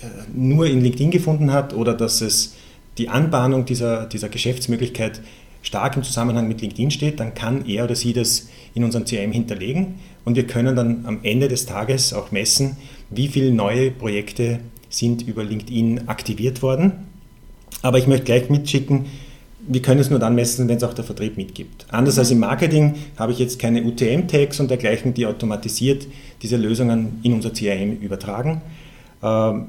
äh, 0.02 0.06
nur 0.34 0.66
in 0.66 0.80
LinkedIn 0.80 1.10
gefunden 1.10 1.52
hat 1.52 1.74
oder 1.74 1.94
dass 1.94 2.20
es 2.20 2.54
die 2.98 3.08
Anbahnung 3.08 3.64
dieser, 3.64 4.06
dieser 4.06 4.28
Geschäftsmöglichkeit 4.28 5.20
stark 5.66 5.96
im 5.96 6.04
Zusammenhang 6.04 6.46
mit 6.46 6.60
LinkedIn 6.60 6.92
steht, 6.92 7.18
dann 7.18 7.34
kann 7.34 7.66
er 7.66 7.84
oder 7.84 7.96
sie 7.96 8.12
das 8.12 8.48
in 8.74 8.84
unserem 8.84 9.04
CRM 9.04 9.32
hinterlegen 9.32 9.96
und 10.24 10.36
wir 10.36 10.46
können 10.46 10.76
dann 10.76 11.04
am 11.06 11.18
Ende 11.24 11.48
des 11.48 11.66
Tages 11.66 12.12
auch 12.12 12.30
messen, 12.30 12.76
wie 13.10 13.26
viele 13.26 13.50
neue 13.50 13.90
Projekte 13.90 14.60
sind 14.88 15.26
über 15.26 15.42
LinkedIn 15.42 16.06
aktiviert 16.08 16.62
worden. 16.62 17.08
Aber 17.82 17.98
ich 17.98 18.06
möchte 18.06 18.24
gleich 18.24 18.48
mitschicken, 18.48 19.06
wir 19.68 19.82
können 19.82 20.00
es 20.00 20.08
nur 20.08 20.20
dann 20.20 20.36
messen, 20.36 20.68
wenn 20.68 20.76
es 20.76 20.84
auch 20.84 20.94
der 20.94 21.04
Vertrieb 21.04 21.36
mitgibt. 21.36 21.86
Anders 21.90 22.16
als 22.16 22.30
im 22.30 22.38
Marketing 22.38 22.94
habe 23.16 23.32
ich 23.32 23.40
jetzt 23.40 23.58
keine 23.58 23.82
UTM-Tags 23.82 24.60
und 24.60 24.70
dergleichen, 24.70 25.14
die 25.14 25.26
automatisiert 25.26 26.06
diese 26.42 26.56
Lösungen 26.56 27.18
in 27.24 27.32
unser 27.32 27.52
CRM 27.52 27.96
übertragen. 27.96 28.62
Ähm, 29.20 29.66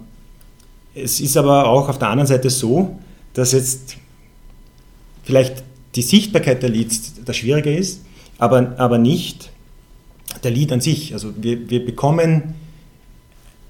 es 0.94 1.20
ist 1.20 1.36
aber 1.38 1.68
auch 1.68 1.89
auf 1.89 1.98
der 1.98 2.10
anderen 2.10 2.27
Seite 2.27 2.51
so, 2.51 3.00
dass 3.34 3.54
jetzt 3.54 3.98
vielleicht 5.24 5.63
die 5.98 6.04
Sichtbarkeit 6.04 6.62
der 6.62 6.70
Leads 6.70 7.16
das 7.25 7.36
Schwierige 7.36 7.75
ist, 7.75 8.01
aber, 8.38 8.75
aber 8.77 9.00
nicht 9.00 9.50
der 10.44 10.51
Lead 10.51 10.72
an 10.72 10.80
sich. 10.80 11.13
Also 11.13 11.34
wir, 11.36 11.70
wir 11.70 11.84
bekommen 11.84 12.54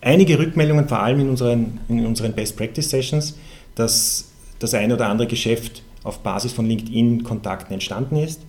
einige 0.02 0.38
Rückmeldungen, 0.38 0.90
vor 0.90 1.00
allem 1.00 1.22
in 1.22 1.30
unseren, 1.30 1.80
in 1.88 2.06
unseren 2.06 2.34
Best 2.34 2.58
Practice 2.58 2.90
Sessions, 2.90 3.38
dass 3.76 4.26
das 4.60 4.74
eine 4.74 4.96
oder 4.96 5.08
andere 5.08 5.28
Geschäft 5.28 5.84
auf 6.04 6.20
Basis 6.20 6.52
von 6.52 6.66
LinkedIn-Kontakten 6.68 7.74
entstanden 7.74 8.18
ist. 8.18 8.42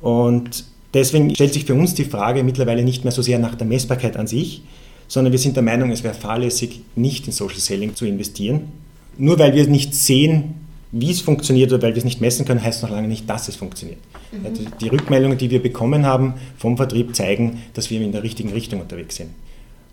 Und 0.00 0.64
deswegen 0.94 1.34
stellt 1.34 1.52
sich 1.52 1.66
für 1.66 1.74
uns 1.74 1.94
die 1.94 2.04
Frage 2.04 2.42
mittlerweile 2.42 2.84
nicht 2.84 3.04
mehr 3.04 3.12
so 3.12 3.20
sehr 3.20 3.38
nach 3.38 3.54
der 3.54 3.66
Messbarkeit 3.66 4.16
an 4.16 4.26
sich, 4.26 4.62
sondern 5.08 5.32
wir 5.32 5.38
sind 5.38 5.56
der 5.56 5.62
Meinung, 5.62 5.90
es 5.90 6.02
wäre 6.02 6.14
fahrlässig, 6.14 6.80
nicht 6.96 7.26
in 7.26 7.34
Social 7.34 7.58
Selling 7.58 7.94
zu 7.94 8.06
investieren. 8.06 8.72
Nur 9.18 9.38
weil 9.38 9.54
wir 9.54 9.66
nicht 9.66 9.94
sehen, 9.94 10.63
wie 10.94 11.10
es 11.10 11.20
funktioniert 11.20 11.72
oder 11.72 11.82
weil 11.82 11.94
wir 11.94 11.98
es 11.98 12.04
nicht 12.04 12.20
messen 12.20 12.46
können, 12.46 12.62
heißt 12.62 12.82
noch 12.82 12.90
lange 12.90 13.08
nicht, 13.08 13.28
dass 13.28 13.48
es 13.48 13.56
funktioniert. 13.56 13.98
Mhm. 14.30 14.46
Also 14.46 14.62
die 14.80 14.88
Rückmeldungen, 14.88 15.36
die 15.36 15.50
wir 15.50 15.60
bekommen 15.60 16.06
haben 16.06 16.34
vom 16.56 16.76
Vertrieb, 16.76 17.16
zeigen, 17.16 17.62
dass 17.74 17.90
wir 17.90 18.00
in 18.00 18.12
der 18.12 18.22
richtigen 18.22 18.50
Richtung 18.52 18.80
unterwegs 18.80 19.16
sind. 19.16 19.30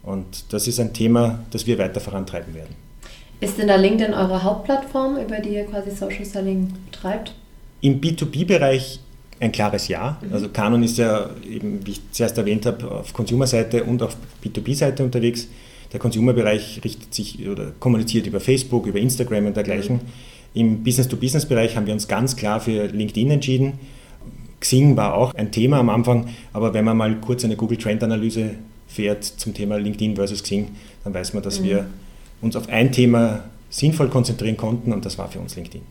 Und 0.03 0.45
das 0.49 0.67
ist 0.67 0.79
ein 0.79 0.93
Thema, 0.93 1.39
das 1.49 1.65
wir 1.65 1.79
weiter 1.79 1.99
vorantreiben 1.99 2.53
werden. 2.53 2.75
Ist 3.39 3.57
denn 3.57 3.67
da 3.67 3.75
LinkedIn 3.75 4.13
eure 4.13 4.43
Hauptplattform, 4.43 5.17
über 5.17 5.39
die 5.39 5.55
ihr 5.55 5.65
quasi 5.65 5.89
Social 5.89 6.25
Selling 6.25 6.71
betreibt? 6.91 7.33
Im 7.81 7.99
B2B-Bereich 7.99 8.99
ein 9.39 9.51
klares 9.51 9.87
Ja. 9.87 10.19
Mhm. 10.21 10.33
Also 10.33 10.49
Canon 10.49 10.83
ist 10.83 10.99
ja 10.99 11.31
eben, 11.49 11.85
wie 11.85 11.91
ich 11.91 12.01
zuerst 12.11 12.37
erwähnt 12.37 12.67
habe, 12.67 12.91
auf 12.91 13.11
Consumer-Seite 13.11 13.83
und 13.83 14.03
auf 14.03 14.15
B2B-Seite 14.43 15.03
unterwegs. 15.03 15.47
Der 15.91 15.99
Consumer-Bereich 15.99 16.81
richtet 16.85 17.13
sich 17.13 17.47
oder 17.47 17.71
kommuniziert 17.79 18.27
über 18.27 18.39
Facebook, 18.39 18.85
über 18.85 18.99
Instagram 18.99 19.47
und 19.47 19.57
dergleichen. 19.57 19.95
Mhm. 19.95 20.01
Im 20.53 20.83
Business-to-Business-Bereich 20.83 21.75
haben 21.75 21.85
wir 21.85 21.93
uns 21.93 22.07
ganz 22.07 22.35
klar 22.35 22.59
für 22.59 22.87
LinkedIn 22.87 23.31
entschieden. 23.31 23.79
Xing 24.59 24.95
war 24.95 25.15
auch 25.15 25.33
ein 25.33 25.51
Thema 25.51 25.79
am 25.79 25.89
Anfang, 25.89 26.27
aber 26.53 26.73
wenn 26.73 26.85
man 26.85 26.97
mal 26.97 27.15
kurz 27.19 27.43
eine 27.43 27.55
Google 27.55 27.77
Trend 27.77 28.03
Analyse 28.03 28.51
fährt 28.87 29.23
zum 29.23 29.53
Thema 29.53 29.77
LinkedIn 29.77 30.15
versus 30.15 30.43
Xing, 30.43 30.69
dann 31.03 31.13
weiß 31.13 31.33
man, 31.33 31.41
dass 31.41 31.59
mhm. 31.59 31.65
wir 31.65 31.85
uns 32.41 32.55
auf 32.55 32.69
ein 32.69 32.91
Thema 32.91 33.45
sinnvoll 33.69 34.09
konzentrieren 34.09 34.57
konnten 34.57 34.91
und 34.93 35.05
das 35.05 35.17
war 35.17 35.29
für 35.29 35.39
uns 35.39 35.55
LinkedIn. 35.55 35.81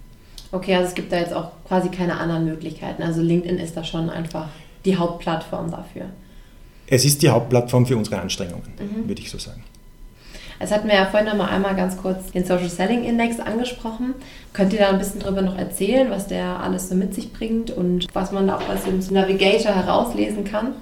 Okay, 0.53 0.75
also 0.75 0.89
es 0.89 0.95
gibt 0.95 1.13
da 1.13 1.19
jetzt 1.19 1.33
auch 1.33 1.51
quasi 1.67 1.89
keine 1.89 2.19
anderen 2.19 2.45
Möglichkeiten. 2.45 3.03
Also 3.03 3.23
LinkedIn 3.23 3.59
ist 3.59 3.77
da 3.77 3.85
schon 3.85 4.11
einfach 4.11 4.49
die 4.85 4.97
Hauptplattform 4.97 5.71
dafür. 5.71 6.07
Es 6.87 7.05
ist 7.05 7.23
die 7.23 7.29
Hauptplattform 7.29 7.87
für 7.87 7.97
unsere 7.97 8.21
Anstrengungen, 8.21 8.69
mhm. 8.79 9.09
würde 9.09 9.23
ich 9.23 9.31
so 9.31 9.39
sagen. 9.39 9.63
Es 10.63 10.71
hatten 10.71 10.89
wir 10.89 10.95
ja 10.95 11.07
vorhin 11.07 11.27
noch 11.27 11.37
mal 11.37 11.49
einmal 11.49 11.75
ganz 11.75 11.97
kurz 11.97 12.33
den 12.33 12.45
Social 12.45 12.69
Selling 12.69 13.03
Index 13.03 13.41
angesprochen. 13.41 14.15
Könnt 14.53 14.75
ihr 14.75 14.81
da 14.81 14.91
ein 14.91 14.99
bisschen 14.99 15.21
drüber 15.21 15.41
noch 15.41 15.57
erzählen, 15.57 16.11
was 16.11 16.27
der 16.27 16.61
alles 16.61 16.91
so 16.91 16.95
mit 16.95 17.15
sich 17.15 17.33
bringt 17.33 17.71
und 17.71 18.07
was 18.13 18.31
man 18.31 18.47
da 18.47 18.57
auch 18.57 18.69
aus 18.69 19.11
Navigator 19.11 19.75
herauslesen 19.75 20.45
kann? 20.45 20.75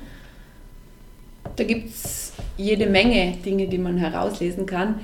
Da 1.54 1.62
gibt 1.62 1.90
es 1.90 2.32
jede 2.56 2.87
Menge 2.87 3.37
Dinge, 3.44 3.68
die 3.68 3.78
man 3.78 3.99
herauslesen 3.99 4.66
kann. 4.66 4.97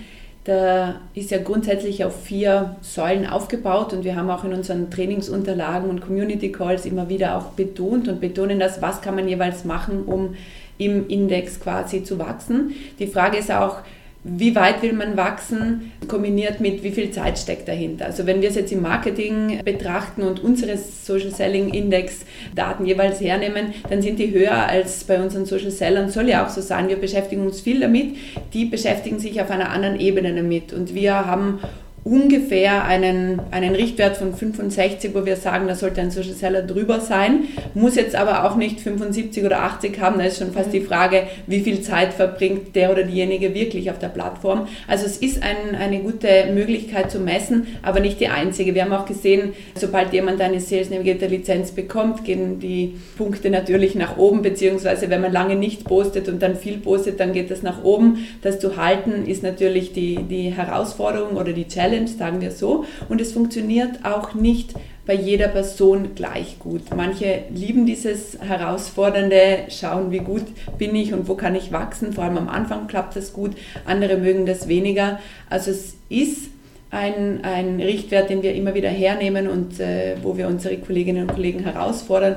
Da 0.43 0.97
ist 1.15 1.31
ja 1.31 1.39
grundsätzlich 1.39 2.05
auf 2.05 2.25
vier 2.25 2.75
Säulen 2.83 3.27
aufgebaut 3.27 3.93
und 3.93 4.03
wir 4.03 4.17
haben 4.17 4.29
auch 4.29 4.43
in 4.43 4.53
unseren 4.53 4.91
Trainingsunterlagen 4.91 5.89
und 5.89 6.01
Community 6.01 6.51
Calls 6.51 6.85
immer 6.85 7.09
wieder 7.09 7.39
auch 7.39 7.53
betont 7.53 8.09
und 8.09 8.21
betonen 8.21 8.59
das, 8.59 8.83
was 8.83 9.01
kann 9.01 9.15
man 9.15 9.29
jeweils 9.29 9.65
machen, 9.65 10.03
um 10.05 10.35
im 10.79 11.09
Index 11.09 11.61
quasi 11.61 12.03
zu 12.03 12.19
wachsen. 12.19 12.75
Die 12.99 13.07
Frage 13.07 13.39
ist 13.39 13.53
auch, 13.53 13.79
wie 14.25 14.55
weit 14.57 14.83
will 14.83 14.95
man 14.95 15.19
wachsen, 15.19 15.93
kombiniert 16.09 16.59
mit 16.59 16.83
wie 16.83 16.91
viel 16.91 17.11
Zeit 17.11 17.39
steckt 17.39 17.69
dahinter. 17.69 18.07
Also 18.07 18.27
wenn 18.27 18.41
wir 18.41 18.49
es 18.49 18.55
jetzt 18.55 18.73
im 18.73 18.81
Marketing 18.81 19.61
betrachten 19.63 20.23
und 20.23 20.43
unsere 20.43 20.79
Social 20.79 21.31
Selling 21.31 21.69
Index 21.69 22.25
Daten 22.55 22.87
jeweils 22.87 23.21
hernehmen, 23.21 23.75
dann 23.89 24.01
sind 24.01 24.19
die 24.19 24.33
höher 24.33 24.67
als 24.67 25.05
bei 25.05 25.21
unseren 25.21 25.45
Social 25.45 25.71
Sellern. 25.71 26.09
Soll 26.09 26.31
ja 26.31 26.45
auch 26.45 26.49
so 26.49 26.63
sein. 26.63 26.89
Wir 26.89 26.97
beschäftigen 26.97 27.45
uns 27.45 27.61
viel 27.61 27.81
damit. 27.81 28.17
Die 28.55 28.65
beschäftigen 28.65 29.19
sich 29.19 29.43
auf 29.43 29.51
einer 29.51 29.71
anderen 29.71 30.01
Ebene 30.01 30.35
damit. 30.35 30.73
Und 30.73 30.95
wir 30.95 31.27
haben 31.27 31.61
ungefähr 32.05 32.85
einen, 32.85 33.41
einen 33.51 33.75
Richtwert 33.75 34.19
von 34.19 34.35
65, 34.35 35.15
wo 35.15 35.25
wir 35.25 35.37
sagen, 35.37 35.67
da 35.67 35.75
sollte 35.75 36.03
ein 36.03 36.11
Social 36.11 36.35
Seller 36.35 36.61
drüber 36.61 37.01
sein, 37.01 37.45
muss 37.73 37.97
jetzt 37.97 38.15
aber 38.15 38.45
auch 38.45 38.57
nicht 38.57 38.81
75 38.81 39.43
oder 39.43 39.63
80 39.63 39.99
haben. 40.01 40.19
Da 40.19 40.27
ist 40.27 40.39
schon 40.39 40.53
fast 40.53 40.73
die 40.75 40.83
Frage, 40.83 41.23
wie 41.47 41.61
viel 41.61 41.81
Zeit 41.81 42.13
verbringt 42.13 42.77
der 42.77 42.93
oder 42.93 43.05
diejenige 43.05 43.55
wirklich 43.55 43.91
auf 43.91 43.99
der 43.99 44.09
Plattform. 44.09 44.69
Also 44.87 45.07
es 45.07 45.17
ist 45.17 45.43
ein, 45.43 45.75
eine 45.75 46.01
gute 46.01 46.29
Möglichkeit 46.53 47.11
zu 47.11 47.21
messen, 47.21 47.69
aber 47.83 48.01
nicht 48.01 48.21
die 48.21 48.29
einzige. 48.29 48.75
Wir 48.75 48.85
haben 48.85 48.93
auch 48.93 49.07
gesehen, 49.07 49.55
sobald 49.75 50.13
jemand 50.13 50.43
eine 50.43 50.61
Sales 50.61 50.91
Navigator 50.91 51.29
Lizenz 51.29 51.73
bekommt, 51.73 52.25
gehen 52.25 52.61
die 52.61 52.97
Punkte 53.17 53.49
natürlich 53.49 53.95
nach 53.95 54.19
oben, 54.19 54.43
beziehungsweise 54.43 55.09
wenn 55.09 55.23
man 55.23 55.33
lange 55.33 55.57
nicht 55.57 55.85
postet 55.85 56.29
und 56.29 56.43
dann 56.43 56.57
viel 56.57 56.77
postet, 56.77 57.19
dann 57.19 57.33
geht 57.33 57.51
das 57.51 57.63
nach 57.63 57.83
oben. 57.83 58.27
Das 58.43 58.59
zu 58.61 58.77
halten 58.77 59.25
ist 59.27 59.43
natürlich 59.43 59.95
die, 59.95 60.17
die 60.17 60.51
Herausforderung 60.51 61.39
oder 61.39 61.55
die 61.55 61.67
Challenge 61.67 61.94
Challenge, 61.95 62.09
sagen 62.09 62.41
wir 62.41 62.51
so. 62.51 62.85
Und 63.09 63.21
es 63.21 63.33
funktioniert 63.33 64.05
auch 64.05 64.35
nicht 64.35 64.75
bei 65.07 65.15
jeder 65.15 65.49
Person 65.49 66.15
gleich 66.15 66.59
gut. 66.59 66.95
Manche 66.95 67.45
lieben 67.51 67.87
dieses 67.87 68.39
herausfordernde, 68.41 69.67
schauen, 69.69 70.11
wie 70.11 70.19
gut 70.19 70.45
bin 70.79 70.95
ich 70.95 71.13
und 71.13 71.29
wo 71.29 71.35
kann 71.35 71.55
ich 71.55 71.73
wachsen. 71.73 72.13
Vor 72.13 72.25
allem 72.25 72.39
am 72.39 72.49
Anfang 72.49 72.87
klappt 72.87 73.17
das 73.17 73.33
gut, 73.33 73.53
andere 73.85 74.17
mögen 74.17 74.47
das 74.47 74.67
weniger. 74.67 75.21
Also 75.51 75.71
es 75.71 75.97
ist 76.09 76.49
ein, 76.91 77.45
ein 77.45 77.81
Richtwert, 77.81 78.31
den 78.31 78.43
wir 78.43 78.55
immer 78.55 78.75
wieder 78.75 78.89
hernehmen 78.89 79.49
und 79.49 79.79
äh, 79.81 80.17
wo 80.23 80.37
wir 80.37 80.49
unsere 80.49 80.79
Kolleginnen 80.79 81.29
und 81.29 81.35
Kollegen 81.35 81.61
herausfordern. 81.61 82.37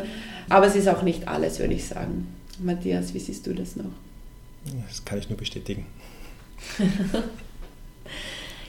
Aber 0.49 0.67
es 0.67 0.75
ist 0.75 0.87
auch 0.87 1.03
nicht 1.03 1.27
alles, 1.27 1.59
würde 1.59 1.73
ich 1.73 1.85
sagen. 1.85 2.27
Matthias, 2.59 3.13
wie 3.13 3.19
siehst 3.19 3.45
du 3.47 3.53
das 3.53 3.75
noch? 3.75 3.85
Das 4.87 5.05
kann 5.05 5.19
ich 5.19 5.29
nur 5.29 5.37
bestätigen. 5.37 5.85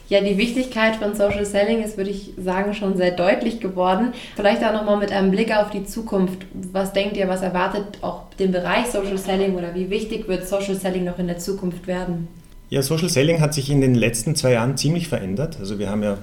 Ja, 0.09 0.23
die 0.23 0.39
Wichtigkeit 0.39 0.97
von 0.97 1.15
Social 1.15 1.45
Selling 1.45 1.83
ist, 1.83 1.99
würde 1.99 2.11
ich 2.11 2.31
sagen, 2.39 2.73
schon 2.73 2.97
sehr 2.97 3.11
deutlich 3.11 3.61
geworden. 3.61 4.15
Vielleicht 4.37 4.65
auch 4.65 4.73
nochmal 4.73 4.97
mit 4.97 5.13
einem 5.13 5.31
Blick 5.31 5.55
auf 5.55 5.71
die 5.71 5.85
Zukunft. 5.85 6.47
Was 6.73 6.95
denkt 6.95 7.19
ihr, 7.19 7.29
was 7.29 7.43
erwartet 7.43 7.99
auch 8.01 8.23
den 8.39 8.51
Bereich 8.51 8.87
Social 8.87 9.19
Selling 9.19 9.55
oder 9.55 9.75
wie 9.75 9.91
wichtig 9.91 10.27
wird 10.27 10.49
Social 10.49 10.77
Selling 10.77 11.05
noch 11.05 11.19
in 11.19 11.27
der 11.27 11.39
Zukunft 11.39 11.87
werden? 11.87 12.29
Ja, 12.71 12.81
Social 12.83 13.11
Selling 13.11 13.41
hat 13.41 13.53
sich 13.53 13.71
in 13.71 13.83
den 13.83 13.95
letzten 13.95 14.35
zwei 14.35 14.53
Jahren 14.53 14.79
ziemlich 14.79 15.09
verändert. 15.09 15.59
Also 15.61 15.79
wir 15.79 15.91
haben 15.91 16.03
ja 16.03 16.17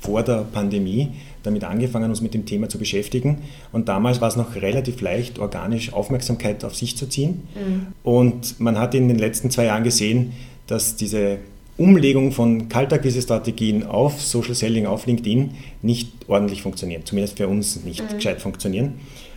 vor 0.00 0.24
der 0.24 0.44
Pandemie 0.52 1.10
damit 1.44 1.62
angefangen, 1.62 2.10
uns 2.10 2.20
mit 2.20 2.34
dem 2.34 2.44
Thema 2.44 2.68
zu 2.68 2.78
beschäftigen. 2.78 3.38
Und 3.70 3.88
damals 3.88 4.20
war 4.20 4.28
es 4.28 4.36
noch 4.36 4.56
relativ 4.56 5.00
leicht, 5.00 5.38
organisch 5.38 5.92
Aufmerksamkeit 5.92 6.64
auf 6.64 6.74
sich 6.74 6.96
zu 6.96 7.08
ziehen. 7.08 7.46
Mhm. 7.54 7.86
Und 8.02 8.58
man 8.58 8.78
hat 8.78 8.94
in 8.96 9.06
den 9.06 9.18
letzten 9.18 9.50
zwei 9.50 9.66
Jahren 9.66 9.84
gesehen, 9.84 10.32
dass 10.66 10.96
diese 10.96 11.38
Umlegung 11.78 12.32
von 12.32 12.68
Kaltakquise-Strategien 12.68 13.84
auf 13.84 14.20
Social 14.20 14.54
Selling, 14.54 14.86
auf 14.86 15.06
LinkedIn 15.06 15.50
nicht 15.80 16.10
ordentlich 16.26 16.60
funktionieren, 16.60 17.02
zumindest 17.04 17.38
für 17.38 17.48
uns 17.48 17.84
nicht 17.84 18.02
mhm. 18.02 18.16
gescheit 18.16 18.42
funktionieren. 18.42 18.94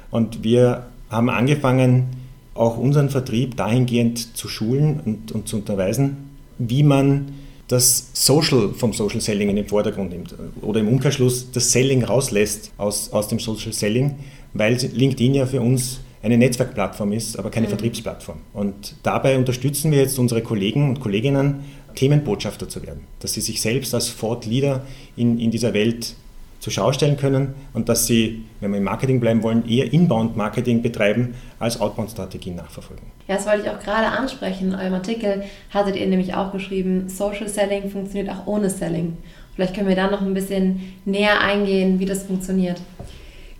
Und 0.10 0.43
wir 0.43 0.88
haben 1.10 1.29
angefangen, 1.29 2.07
auch 2.53 2.77
unseren 2.77 3.10
Vertrieb 3.10 3.55
dahingehend 3.55 4.36
zu 4.36 4.50
schulen 4.50 5.00
und, 5.05 5.31
und 5.31 5.48
zu 5.48 5.57
unterweisen, 5.57 6.17
wie 6.57 6.83
man 6.83 7.31
das 7.67 8.10
Social 8.13 8.74
vom 8.74 8.91
Social 8.91 9.21
Selling 9.21 9.50
in 9.50 9.55
den 9.55 9.67
Vordergrund 9.67 10.12
nimmt 10.12 10.36
oder 10.62 10.81
im 10.81 10.89
Umkehrschluss 10.89 11.51
das 11.51 11.71
Selling 11.71 12.03
rauslässt 12.03 12.74
aus, 12.77 13.13
aus 13.13 13.29
dem 13.29 13.39
Social 13.39 13.71
Selling, 13.71 14.15
weil 14.53 14.74
LinkedIn 14.74 15.36
ja 15.36 15.45
für 15.45 15.62
uns 15.62 16.01
eine 16.21 16.38
Netzwerkplattform 16.38 17.13
ist, 17.13 17.39
aber 17.39 17.50
keine 17.50 17.67
mhm. 17.67 17.71
Vertriebsplattform. 17.71 18.38
Und 18.53 18.95
dabei 19.03 19.38
unterstützen 19.38 19.91
wir 19.91 20.00
jetzt 20.00 20.19
unsere 20.19 20.41
Kollegen 20.41 20.89
und 20.89 21.00
Kolleginnen, 21.00 21.62
Themenbotschafter 21.95 22.69
zu 22.69 22.83
werden, 22.83 23.01
dass 23.19 23.33
sie 23.33 23.41
sich 23.41 23.62
selbst 23.62 23.93
als 23.93 24.15
Thought 24.15 24.45
Leader 24.45 24.86
in, 25.15 25.39
in 25.39 25.51
dieser 25.51 25.74
Welt 25.74 26.15
zur 26.62 26.71
Schau 26.71 26.93
stellen 26.93 27.17
können 27.17 27.55
und 27.74 27.89
dass 27.89 28.05
sie, 28.05 28.45
wenn 28.60 28.71
wir 28.71 28.77
im 28.77 28.83
Marketing 28.83 29.19
bleiben 29.19 29.41
wollen, 29.41 29.67
eher 29.67 29.91
Inbound-Marketing 29.91 30.83
betreiben 30.83 31.33
als 31.57 31.81
Outbound-Strategien 31.81 32.55
nachverfolgen. 32.55 33.03
Ja, 33.27 33.36
das 33.36 33.48
wollte 33.48 33.63
ich 33.63 33.69
auch 33.69 33.79
gerade 33.79 34.07
ansprechen. 34.07 34.69
In 34.69 34.75
eurem 34.75 34.93
Artikel 34.93 35.43
hattet 35.71 35.95
ihr 35.95 36.05
nämlich 36.05 36.36
auch 36.36 36.51
geschrieben, 36.51 37.10
Social 37.10 37.50
Selling 37.50 37.89
funktioniert 37.89 38.29
auch 38.29 38.45
ohne 38.45 38.69
Selling. 38.69 39.17
Vielleicht 39.55 39.74
können 39.74 39.88
wir 39.88 39.95
da 39.95 40.12
noch 40.12 40.21
ein 40.21 40.36
bisschen 40.36 40.93
näher 41.03 41.41
eingehen, 41.41 42.00
wie 42.00 42.05
das 42.05 42.24
funktioniert. 42.24 42.79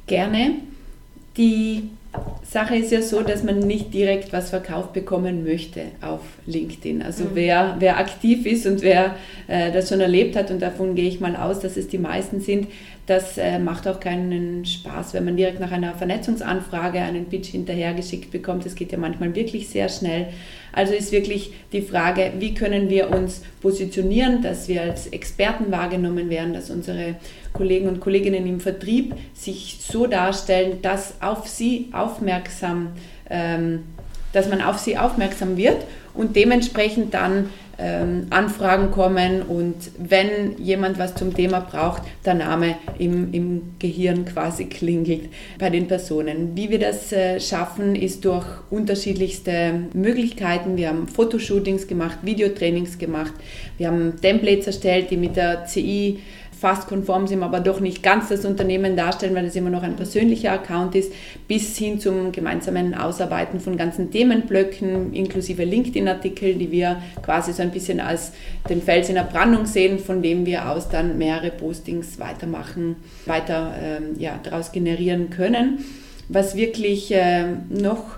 Gerne. 0.06 0.52
Die 1.38 1.90
Sache 2.52 2.76
ist 2.76 2.92
ja 2.92 3.02
so, 3.02 3.22
dass 3.22 3.44
man 3.44 3.60
nicht 3.60 3.94
direkt 3.94 4.34
was 4.34 4.50
verkauft 4.50 4.92
bekommen 4.92 5.46
möchte 5.46 5.84
auf 6.02 6.20
LinkedIn. 6.46 7.02
Also 7.02 7.24
mhm. 7.24 7.30
wer, 7.36 7.78
wer 7.80 7.98
aktiv 7.98 8.46
ist 8.46 8.68
und 8.68 8.82
wer 8.82 9.16
äh, 9.48 9.72
das 9.72 9.88
schon 9.88 10.02
erlebt 10.02 10.36
hat, 10.36 10.52
und 10.52 10.62
davon 10.62 10.94
gehe 10.94 11.08
ich 11.08 11.22
mal 11.22 11.38
aus, 11.38 11.62
dass 11.62 11.78
es 11.78 11.88
die 11.88 11.98
meisten 11.98 12.42
sind, 12.42 12.68
das 13.08 13.38
äh, 13.38 13.58
macht 13.58 13.88
auch 13.88 14.00
keinen 14.00 14.66
Spaß, 14.66 15.14
wenn 15.14 15.26
man 15.26 15.38
direkt 15.38 15.60
nach 15.60 15.72
einer 15.72 15.94
Vernetzungsanfrage 15.94 17.00
einen 17.00 17.26
Pitch 17.26 17.48
hinterhergeschickt 17.48 18.32
bekommt. 18.32 18.66
Das 18.66 18.76
geht 18.76 18.92
ja 18.92 18.98
manchmal 18.98 19.34
wirklich 19.34 19.70
sehr 19.70 19.90
schnell. 19.90 20.28
Also 20.72 20.94
ist 20.94 21.12
wirklich 21.12 21.52
die 21.74 21.82
Frage, 21.82 22.32
wie 22.40 22.54
können 22.54 22.90
wir 22.90 23.10
uns 23.10 23.42
positionieren, 23.62 24.42
dass 24.42 24.68
wir 24.68 24.82
als 24.82 25.08
Experten 25.08 25.72
wahrgenommen 25.72 26.30
werden, 26.30 26.54
dass 26.54 26.70
unsere 26.70 27.16
Kollegen 27.54 27.90
und 27.90 28.00
Kolleginnen 28.00 28.48
im 28.48 28.62
Vertrieb 28.62 29.14
sich 29.34 29.80
so 29.82 30.08
darstellen, 30.08 30.82
dass 30.82 31.16
auf 31.22 31.48
sie 31.48 31.90
aufmerksam, 31.92 32.41
ähm, 33.30 33.84
dass 34.34 34.50
man 34.50 34.62
auf 34.62 34.78
sie 34.80 34.98
aufmerksam 34.98 35.58
wird 35.58 35.84
und 36.14 36.36
dementsprechend 36.36 37.14
dann 37.14 37.50
ähm, 37.82 38.28
Anfragen 38.30 38.92
kommen 38.92 39.42
und 39.42 39.76
wenn 39.98 40.58
jemand 40.58 41.00
was 41.00 41.16
zum 41.16 41.34
Thema 41.34 41.60
braucht, 41.60 42.04
der 42.26 42.36
Name 42.36 42.76
im, 43.00 43.34
im 43.34 43.62
Gehirn 43.80 44.26
quasi 44.26 44.66
klingelt 44.66 45.30
bei 45.58 45.70
den 45.70 45.88
Personen. 45.88 46.56
Wie 46.56 46.70
wir 46.70 46.80
das 46.80 47.12
äh, 47.12 47.40
schaffen, 47.40 47.96
ist 47.96 48.24
durch 48.26 48.46
unterschiedlichste 48.70 49.86
Möglichkeiten. 49.94 50.78
Wir 50.78 50.90
haben 50.90 51.08
Fotoshootings 51.08 51.88
gemacht, 51.88 52.20
Videotrainings 52.22 52.98
gemacht, 52.98 53.34
wir 53.78 53.88
haben 53.88 54.14
Templates 54.22 54.68
erstellt, 54.68 55.10
die 55.10 55.18
mit 55.18 55.36
der 55.36 55.66
CI 55.66 56.20
fast 56.62 56.88
konform 56.88 57.26
sind, 57.26 57.42
aber 57.42 57.60
doch 57.60 57.80
nicht 57.80 58.04
ganz 58.04 58.30
das 58.30 58.46
Unternehmen 58.46 58.96
darstellen, 58.96 59.34
weil 59.34 59.46
es 59.46 59.56
immer 59.56 59.72
noch 59.72 59.82
ein 59.82 59.96
persönlicher 59.96 60.52
Account 60.52 60.94
ist, 60.94 61.12
bis 61.48 61.76
hin 61.76 62.00
zum 62.00 62.32
gemeinsamen 62.32 62.94
Ausarbeiten 62.94 63.60
von 63.60 63.78
ganzen 63.78 64.12
Themenblöcken, 64.12 65.12
inklusive 65.12 65.64
LinkedIn-Artikel, 65.64 66.54
die 66.54 66.70
wir 66.70 67.02
quasi 67.24 67.52
so 67.52 67.64
ein 67.64 67.72
bisschen 67.72 68.00
als 68.00 68.34
den 68.70 68.84
Fels 68.84 69.10
in 69.10 69.16
der 69.16 69.24
Brandung 69.24 69.66
sehen, 69.66 69.98
von 69.98 70.22
dem 70.22 70.46
wir 70.46 70.70
aus 70.70 70.88
dann 70.88 71.18
mehrere 71.18 71.50
Postings 71.50 72.20
weitermachen, 72.20 72.98
weiter 73.26 73.74
ähm, 73.82 74.20
ja, 74.20 74.40
daraus 74.44 74.72
generieren 74.72 75.32
können. 75.32 75.84
Was 76.30 76.56
wirklich 76.56 77.12
äh, 77.12 77.54
noch 77.70 78.18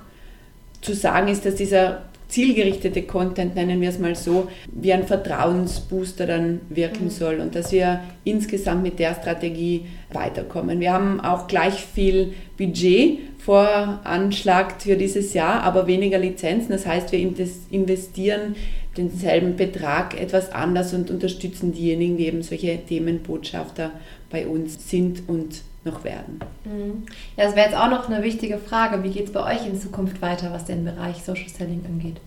zu 0.82 0.94
sagen 0.94 1.30
ist, 1.30 1.46
dass 1.46 1.56
dieser 1.56 2.02
zielgerichtete 2.34 3.04
Content, 3.04 3.54
nennen 3.54 3.80
wir 3.80 3.90
es 3.90 4.00
mal 4.00 4.16
so, 4.16 4.48
wie 4.72 4.92
ein 4.92 5.06
Vertrauensbooster 5.06 6.26
dann 6.26 6.62
wirken 6.70 7.06
mhm. 7.06 7.10
soll 7.12 7.40
und 7.40 7.54
dass 7.54 7.72
wir 7.72 8.00
insgesamt 8.24 8.82
mit 8.82 8.98
der 8.98 9.14
Strategie 9.14 9.86
weiterkommen. 10.12 10.80
Wir 10.80 10.94
haben 10.94 11.20
auch 11.22 11.48
gleich 11.48 11.86
viel 11.86 12.34
Budget 12.58 13.20
voranschlagt 13.38 14.82
für 14.82 14.96
dieses 14.96 15.36
Jahr, 15.36 15.62
aber 15.62 15.86
weniger 15.86 16.18
Lizenzen. 16.18 16.72
Das 16.72 16.88
heißt, 16.88 17.12
wir 17.12 17.20
investieren 17.20 18.56
denselben 18.98 19.56
Betrag 19.56 20.20
etwas 20.20 20.52
anders 20.52 20.94
und 20.94 21.12
unterstützen 21.12 21.72
diejenigen, 21.72 22.18
die 22.18 22.26
eben 22.26 22.42
solche 22.42 22.80
Themenbotschafter 22.84 23.92
bei 24.32 24.48
uns 24.48 24.90
sind 24.90 25.30
und 25.30 25.62
noch 25.86 26.04
werden. 26.04 26.40
Mhm. 26.66 27.04
Ja, 27.38 27.46
das 27.46 27.56
wäre 27.56 27.68
jetzt 27.68 27.78
auch 27.78 27.90
noch 27.90 28.10
eine 28.10 28.24
wichtige 28.24 28.58
Frage. 28.58 29.04
Wie 29.04 29.10
geht 29.10 29.26
es 29.26 29.32
bei 29.32 29.56
euch 29.56 29.68
in 29.68 29.80
Zukunft 29.80 30.22
weiter, 30.22 30.52
was 30.52 30.66
den 30.66 30.86
Bereich 30.86 31.24
Social 31.24 31.50
Selling 31.50 31.84
angeht? 31.86 32.18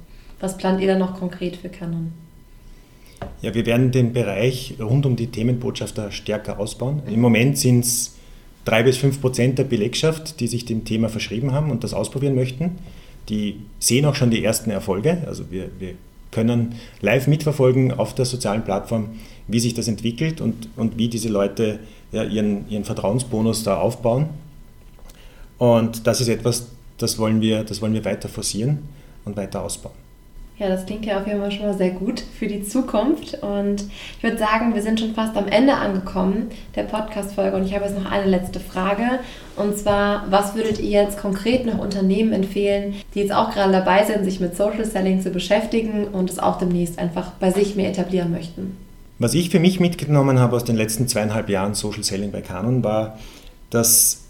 Was 0.40 0.56
plant 0.56 0.80
ihr 0.80 0.88
da 0.88 0.98
noch 0.98 1.18
konkret 1.18 1.56
für 1.56 1.68
Canon? 1.68 2.12
Ja, 3.40 3.54
wir 3.54 3.64
werden 3.64 3.92
den 3.92 4.12
Bereich 4.12 4.74
rund 4.78 5.06
um 5.06 5.16
die 5.16 5.28
Themenbotschafter 5.28 6.10
stärker 6.10 6.58
ausbauen. 6.58 7.02
Im 7.06 7.20
Moment 7.20 7.56
sind 7.56 7.84
es 7.84 8.16
drei 8.66 8.82
bis 8.82 8.98
fünf 8.98 9.20
Prozent 9.20 9.58
der 9.58 9.64
Belegschaft, 9.64 10.40
die 10.40 10.46
sich 10.46 10.66
dem 10.66 10.84
Thema 10.84 11.08
verschrieben 11.08 11.52
haben 11.52 11.70
und 11.70 11.84
das 11.84 11.94
ausprobieren 11.94 12.34
möchten. 12.34 12.72
Die 13.28 13.62
sehen 13.78 14.04
auch 14.04 14.14
schon 14.14 14.30
die 14.30 14.44
ersten 14.44 14.70
Erfolge. 14.70 15.22
Also 15.26 15.50
wir, 15.50 15.70
wir 15.78 15.94
können 16.30 16.74
live 17.00 17.26
mitverfolgen 17.26 17.92
auf 17.92 18.14
der 18.14 18.26
sozialen 18.26 18.62
Plattform, 18.62 19.10
wie 19.48 19.60
sich 19.60 19.74
das 19.74 19.88
entwickelt 19.88 20.40
und, 20.40 20.68
und 20.76 20.98
wie 20.98 21.08
diese 21.08 21.28
Leute 21.28 21.78
ja, 22.12 22.24
ihren, 22.24 22.68
ihren 22.68 22.84
Vertrauensbonus 22.84 23.62
da 23.62 23.78
aufbauen. 23.78 24.28
Und 25.58 26.06
das 26.06 26.20
ist 26.20 26.28
etwas, 26.28 26.68
das 26.98 27.18
wollen 27.18 27.40
wir, 27.40 27.64
das 27.64 27.80
wollen 27.80 27.94
wir 27.94 28.04
weiter 28.04 28.28
forcieren 28.28 28.80
und 29.24 29.36
weiter 29.36 29.62
ausbauen. 29.62 30.06
Ja, 30.58 30.68
das 30.68 30.86
klingt 30.86 31.04
ja 31.04 31.20
auf 31.20 31.26
jeden 31.26 31.40
Fall 31.40 31.52
schon 31.52 31.66
mal 31.66 31.76
sehr 31.76 31.90
gut 31.90 32.20
für 32.20 32.46
die 32.46 32.62
Zukunft. 32.62 33.42
Und 33.42 33.84
ich 34.16 34.22
würde 34.22 34.38
sagen, 34.38 34.74
wir 34.74 34.80
sind 34.80 34.98
schon 34.98 35.12
fast 35.12 35.36
am 35.36 35.48
Ende 35.48 35.74
angekommen 35.74 36.46
der 36.74 36.84
Podcast-Folge. 36.84 37.56
Und 37.56 37.66
ich 37.66 37.74
habe 37.74 37.84
jetzt 37.84 37.98
noch 37.98 38.10
eine 38.10 38.24
letzte 38.24 38.58
Frage. 38.58 39.20
Und 39.56 39.76
zwar, 39.76 40.24
was 40.30 40.54
würdet 40.54 40.78
ihr 40.78 41.02
jetzt 41.02 41.18
konkret 41.18 41.66
noch 41.66 41.78
Unternehmen 41.78 42.32
empfehlen, 42.32 42.94
die 43.14 43.20
jetzt 43.20 43.34
auch 43.34 43.52
gerade 43.52 43.72
dabei 43.72 44.04
sind, 44.04 44.24
sich 44.24 44.40
mit 44.40 44.56
Social 44.56 44.86
Selling 44.86 45.20
zu 45.20 45.30
beschäftigen 45.30 46.08
und 46.08 46.30
es 46.30 46.38
auch 46.38 46.56
demnächst 46.56 46.98
einfach 46.98 47.32
bei 47.32 47.50
sich 47.50 47.76
mehr 47.76 47.90
etablieren 47.90 48.30
möchten? 48.30 48.85
Was 49.18 49.34
ich 49.34 49.50
für 49.50 49.60
mich 49.60 49.80
mitgenommen 49.80 50.38
habe 50.38 50.56
aus 50.56 50.64
den 50.64 50.76
letzten 50.76 51.08
zweieinhalb 51.08 51.48
Jahren 51.48 51.74
Social 51.74 52.04
Selling 52.04 52.30
bei 52.32 52.42
Canon 52.42 52.84
war, 52.84 53.18
dass 53.70 54.22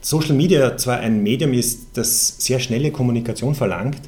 Social 0.00 0.34
Media 0.34 0.76
zwar 0.76 0.98
ein 0.98 1.22
Medium 1.22 1.52
ist, 1.52 1.96
das 1.96 2.34
sehr 2.38 2.58
schnelle 2.58 2.90
Kommunikation 2.90 3.54
verlangt, 3.54 4.00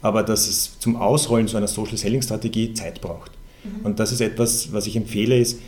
aber 0.00 0.22
dass 0.22 0.48
es 0.48 0.78
zum 0.78 0.96
Ausrollen 0.96 1.48
so 1.48 1.58
einer 1.58 1.68
Social 1.68 1.98
Selling 1.98 2.22
Strategie 2.22 2.72
Zeit 2.72 3.02
braucht. 3.02 3.32
Mhm. 3.64 3.84
Und 3.84 4.00
das 4.00 4.12
ist 4.12 4.22
etwas, 4.22 4.72
was 4.72 4.86
ich 4.86 4.96
empfehle, 4.96 5.38
ist, 5.38 5.60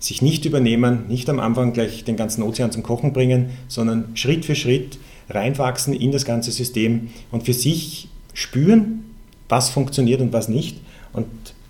sich 0.00 0.22
nicht 0.22 0.44
übernehmen, 0.44 1.06
nicht 1.08 1.28
am 1.28 1.40
Anfang 1.40 1.72
gleich 1.72 2.04
den 2.04 2.16
ganzen 2.16 2.42
Ozean 2.42 2.72
zum 2.72 2.82
Kochen 2.82 3.12
bringen, 3.12 3.50
sondern 3.66 4.16
Schritt 4.16 4.44
für 4.44 4.54
Schritt 4.54 4.98
reinwachsen 5.28 5.92
in 5.92 6.12
das 6.12 6.24
ganze 6.24 6.52
System 6.52 7.08
und 7.30 7.44
für 7.44 7.52
sich 7.52 8.08
spüren, 8.32 9.04
was 9.48 9.68
funktioniert 9.68 10.20
und 10.20 10.32
was 10.32 10.48
nicht. 10.48 10.78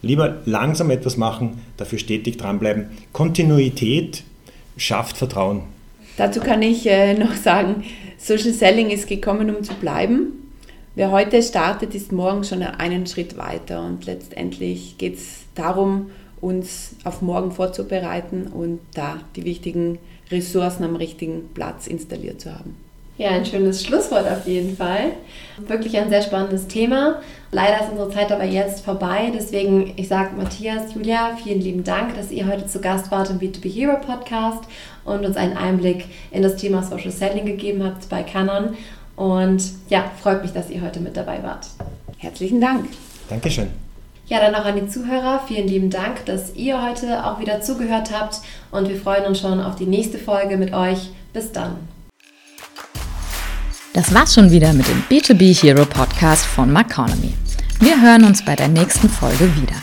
Lieber 0.02 0.38
langsam 0.44 0.90
etwas 0.90 1.16
machen, 1.16 1.60
dafür 1.76 1.98
stetig 1.98 2.36
dranbleiben. 2.36 2.86
Kontinuität 3.12 4.22
schafft 4.76 5.16
Vertrauen. 5.16 5.62
Dazu 6.16 6.40
kann 6.40 6.62
ich 6.62 6.86
äh, 6.86 7.14
noch 7.18 7.34
sagen, 7.34 7.84
Social 8.18 8.52
Selling 8.52 8.90
ist 8.90 9.08
gekommen, 9.08 9.54
um 9.54 9.62
zu 9.62 9.74
bleiben. 9.74 10.32
Wer 10.94 11.12
heute 11.12 11.42
startet, 11.42 11.94
ist 11.94 12.10
morgen 12.10 12.42
schon 12.42 12.62
einen 12.62 13.06
Schritt 13.06 13.36
weiter 13.36 13.84
und 13.84 14.06
letztendlich 14.06 14.98
geht 14.98 15.14
es 15.14 15.44
darum, 15.54 16.10
uns 16.40 16.96
auf 17.04 17.22
morgen 17.22 17.52
vorzubereiten 17.52 18.48
und 18.48 18.80
da 18.94 19.20
die 19.36 19.44
wichtigen 19.44 19.98
Ressourcen 20.30 20.84
am 20.84 20.96
richtigen 20.96 21.50
Platz 21.54 21.86
installiert 21.86 22.40
zu 22.40 22.52
haben. 22.52 22.74
Ja, 23.18 23.30
ein 23.30 23.44
schönes 23.44 23.84
Schlusswort 23.84 24.30
auf 24.30 24.46
jeden 24.46 24.76
Fall. 24.76 25.10
Wirklich 25.66 25.98
ein 25.98 26.08
sehr 26.08 26.22
spannendes 26.22 26.68
Thema. 26.68 27.20
Leider 27.50 27.80
ist 27.82 27.90
unsere 27.90 28.10
Zeit 28.10 28.30
aber 28.30 28.44
jetzt 28.44 28.84
vorbei. 28.84 29.32
Deswegen, 29.34 29.92
ich 29.96 30.06
sage 30.06 30.36
Matthias, 30.36 30.94
Julia, 30.94 31.36
vielen 31.42 31.60
lieben 31.60 31.82
Dank, 31.82 32.14
dass 32.14 32.30
ihr 32.30 32.46
heute 32.46 32.68
zu 32.68 32.80
Gast 32.80 33.10
wart 33.10 33.28
im 33.30 33.40
B2B 33.40 33.68
Hero 33.74 33.96
Podcast 33.98 34.62
und 35.04 35.26
uns 35.26 35.36
einen 35.36 35.56
Einblick 35.56 36.04
in 36.30 36.44
das 36.44 36.54
Thema 36.54 36.84
Social 36.84 37.10
Selling 37.10 37.44
gegeben 37.44 37.82
habt 37.84 38.08
bei 38.08 38.22
Canon. 38.22 38.76
Und 39.16 39.64
ja, 39.88 40.12
freut 40.22 40.42
mich, 40.42 40.52
dass 40.52 40.70
ihr 40.70 40.80
heute 40.80 41.00
mit 41.00 41.16
dabei 41.16 41.42
wart. 41.42 41.66
Herzlichen 42.18 42.60
Dank. 42.60 42.86
Dankeschön. 43.28 43.68
Ja, 44.26 44.38
dann 44.38 44.52
noch 44.52 44.64
an 44.64 44.76
die 44.76 44.86
Zuhörer. 44.86 45.42
Vielen 45.48 45.66
lieben 45.66 45.90
Dank, 45.90 46.24
dass 46.26 46.54
ihr 46.54 46.80
heute 46.88 47.26
auch 47.26 47.40
wieder 47.40 47.62
zugehört 47.62 48.12
habt. 48.16 48.42
Und 48.70 48.88
wir 48.88 48.96
freuen 48.96 49.24
uns 49.24 49.40
schon 49.40 49.60
auf 49.60 49.74
die 49.74 49.86
nächste 49.86 50.18
Folge 50.18 50.56
mit 50.56 50.72
euch. 50.72 51.10
Bis 51.32 51.50
dann. 51.50 51.97
Das 53.94 54.12
war's 54.14 54.34
schon 54.34 54.50
wieder 54.50 54.72
mit 54.72 54.86
dem 54.86 55.02
B2B 55.08 55.62
Hero 55.62 55.86
Podcast 55.86 56.44
von 56.46 56.70
Maconomy. 56.70 57.34
Wir 57.80 58.00
hören 58.00 58.22
uns 58.24 58.44
bei 58.44 58.54
der 58.54 58.68
nächsten 58.68 59.08
Folge 59.08 59.50
wieder. 59.56 59.74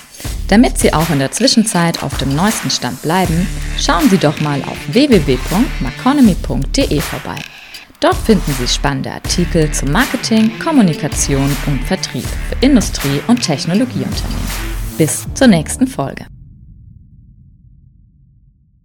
Damit 0.48 0.78
Sie 0.78 0.94
auch 0.94 1.10
in 1.10 1.20
der 1.20 1.32
Zwischenzeit 1.32 2.02
auf 2.04 2.18
dem 2.18 2.34
neuesten 2.36 2.70
Stand 2.70 3.02
bleiben, 3.02 3.48
schauen 3.80 4.10
Sie 4.10 4.18
doch 4.18 4.40
mal 4.42 4.62
auf 4.64 4.78
www.maconomy.de 4.90 7.02
vorbei. 7.02 7.38
Dort 8.00 8.18
finden 8.18 8.54
Sie 8.60 8.68
spannende 8.68 9.12
Artikel 9.12 9.72
zu 9.72 9.88
Marketing, 9.88 10.60
Kommunikation 10.60 11.50
und 11.66 11.84
Vertrieb 11.86 12.28
für 12.50 12.58
Industrie- 12.62 13.24
und 13.28 13.42
Technologieunternehmen. 13.42 14.48
Bis 14.98 15.26
zur 15.34 15.48
nächsten 15.48 15.88
Folge. 15.88 16.28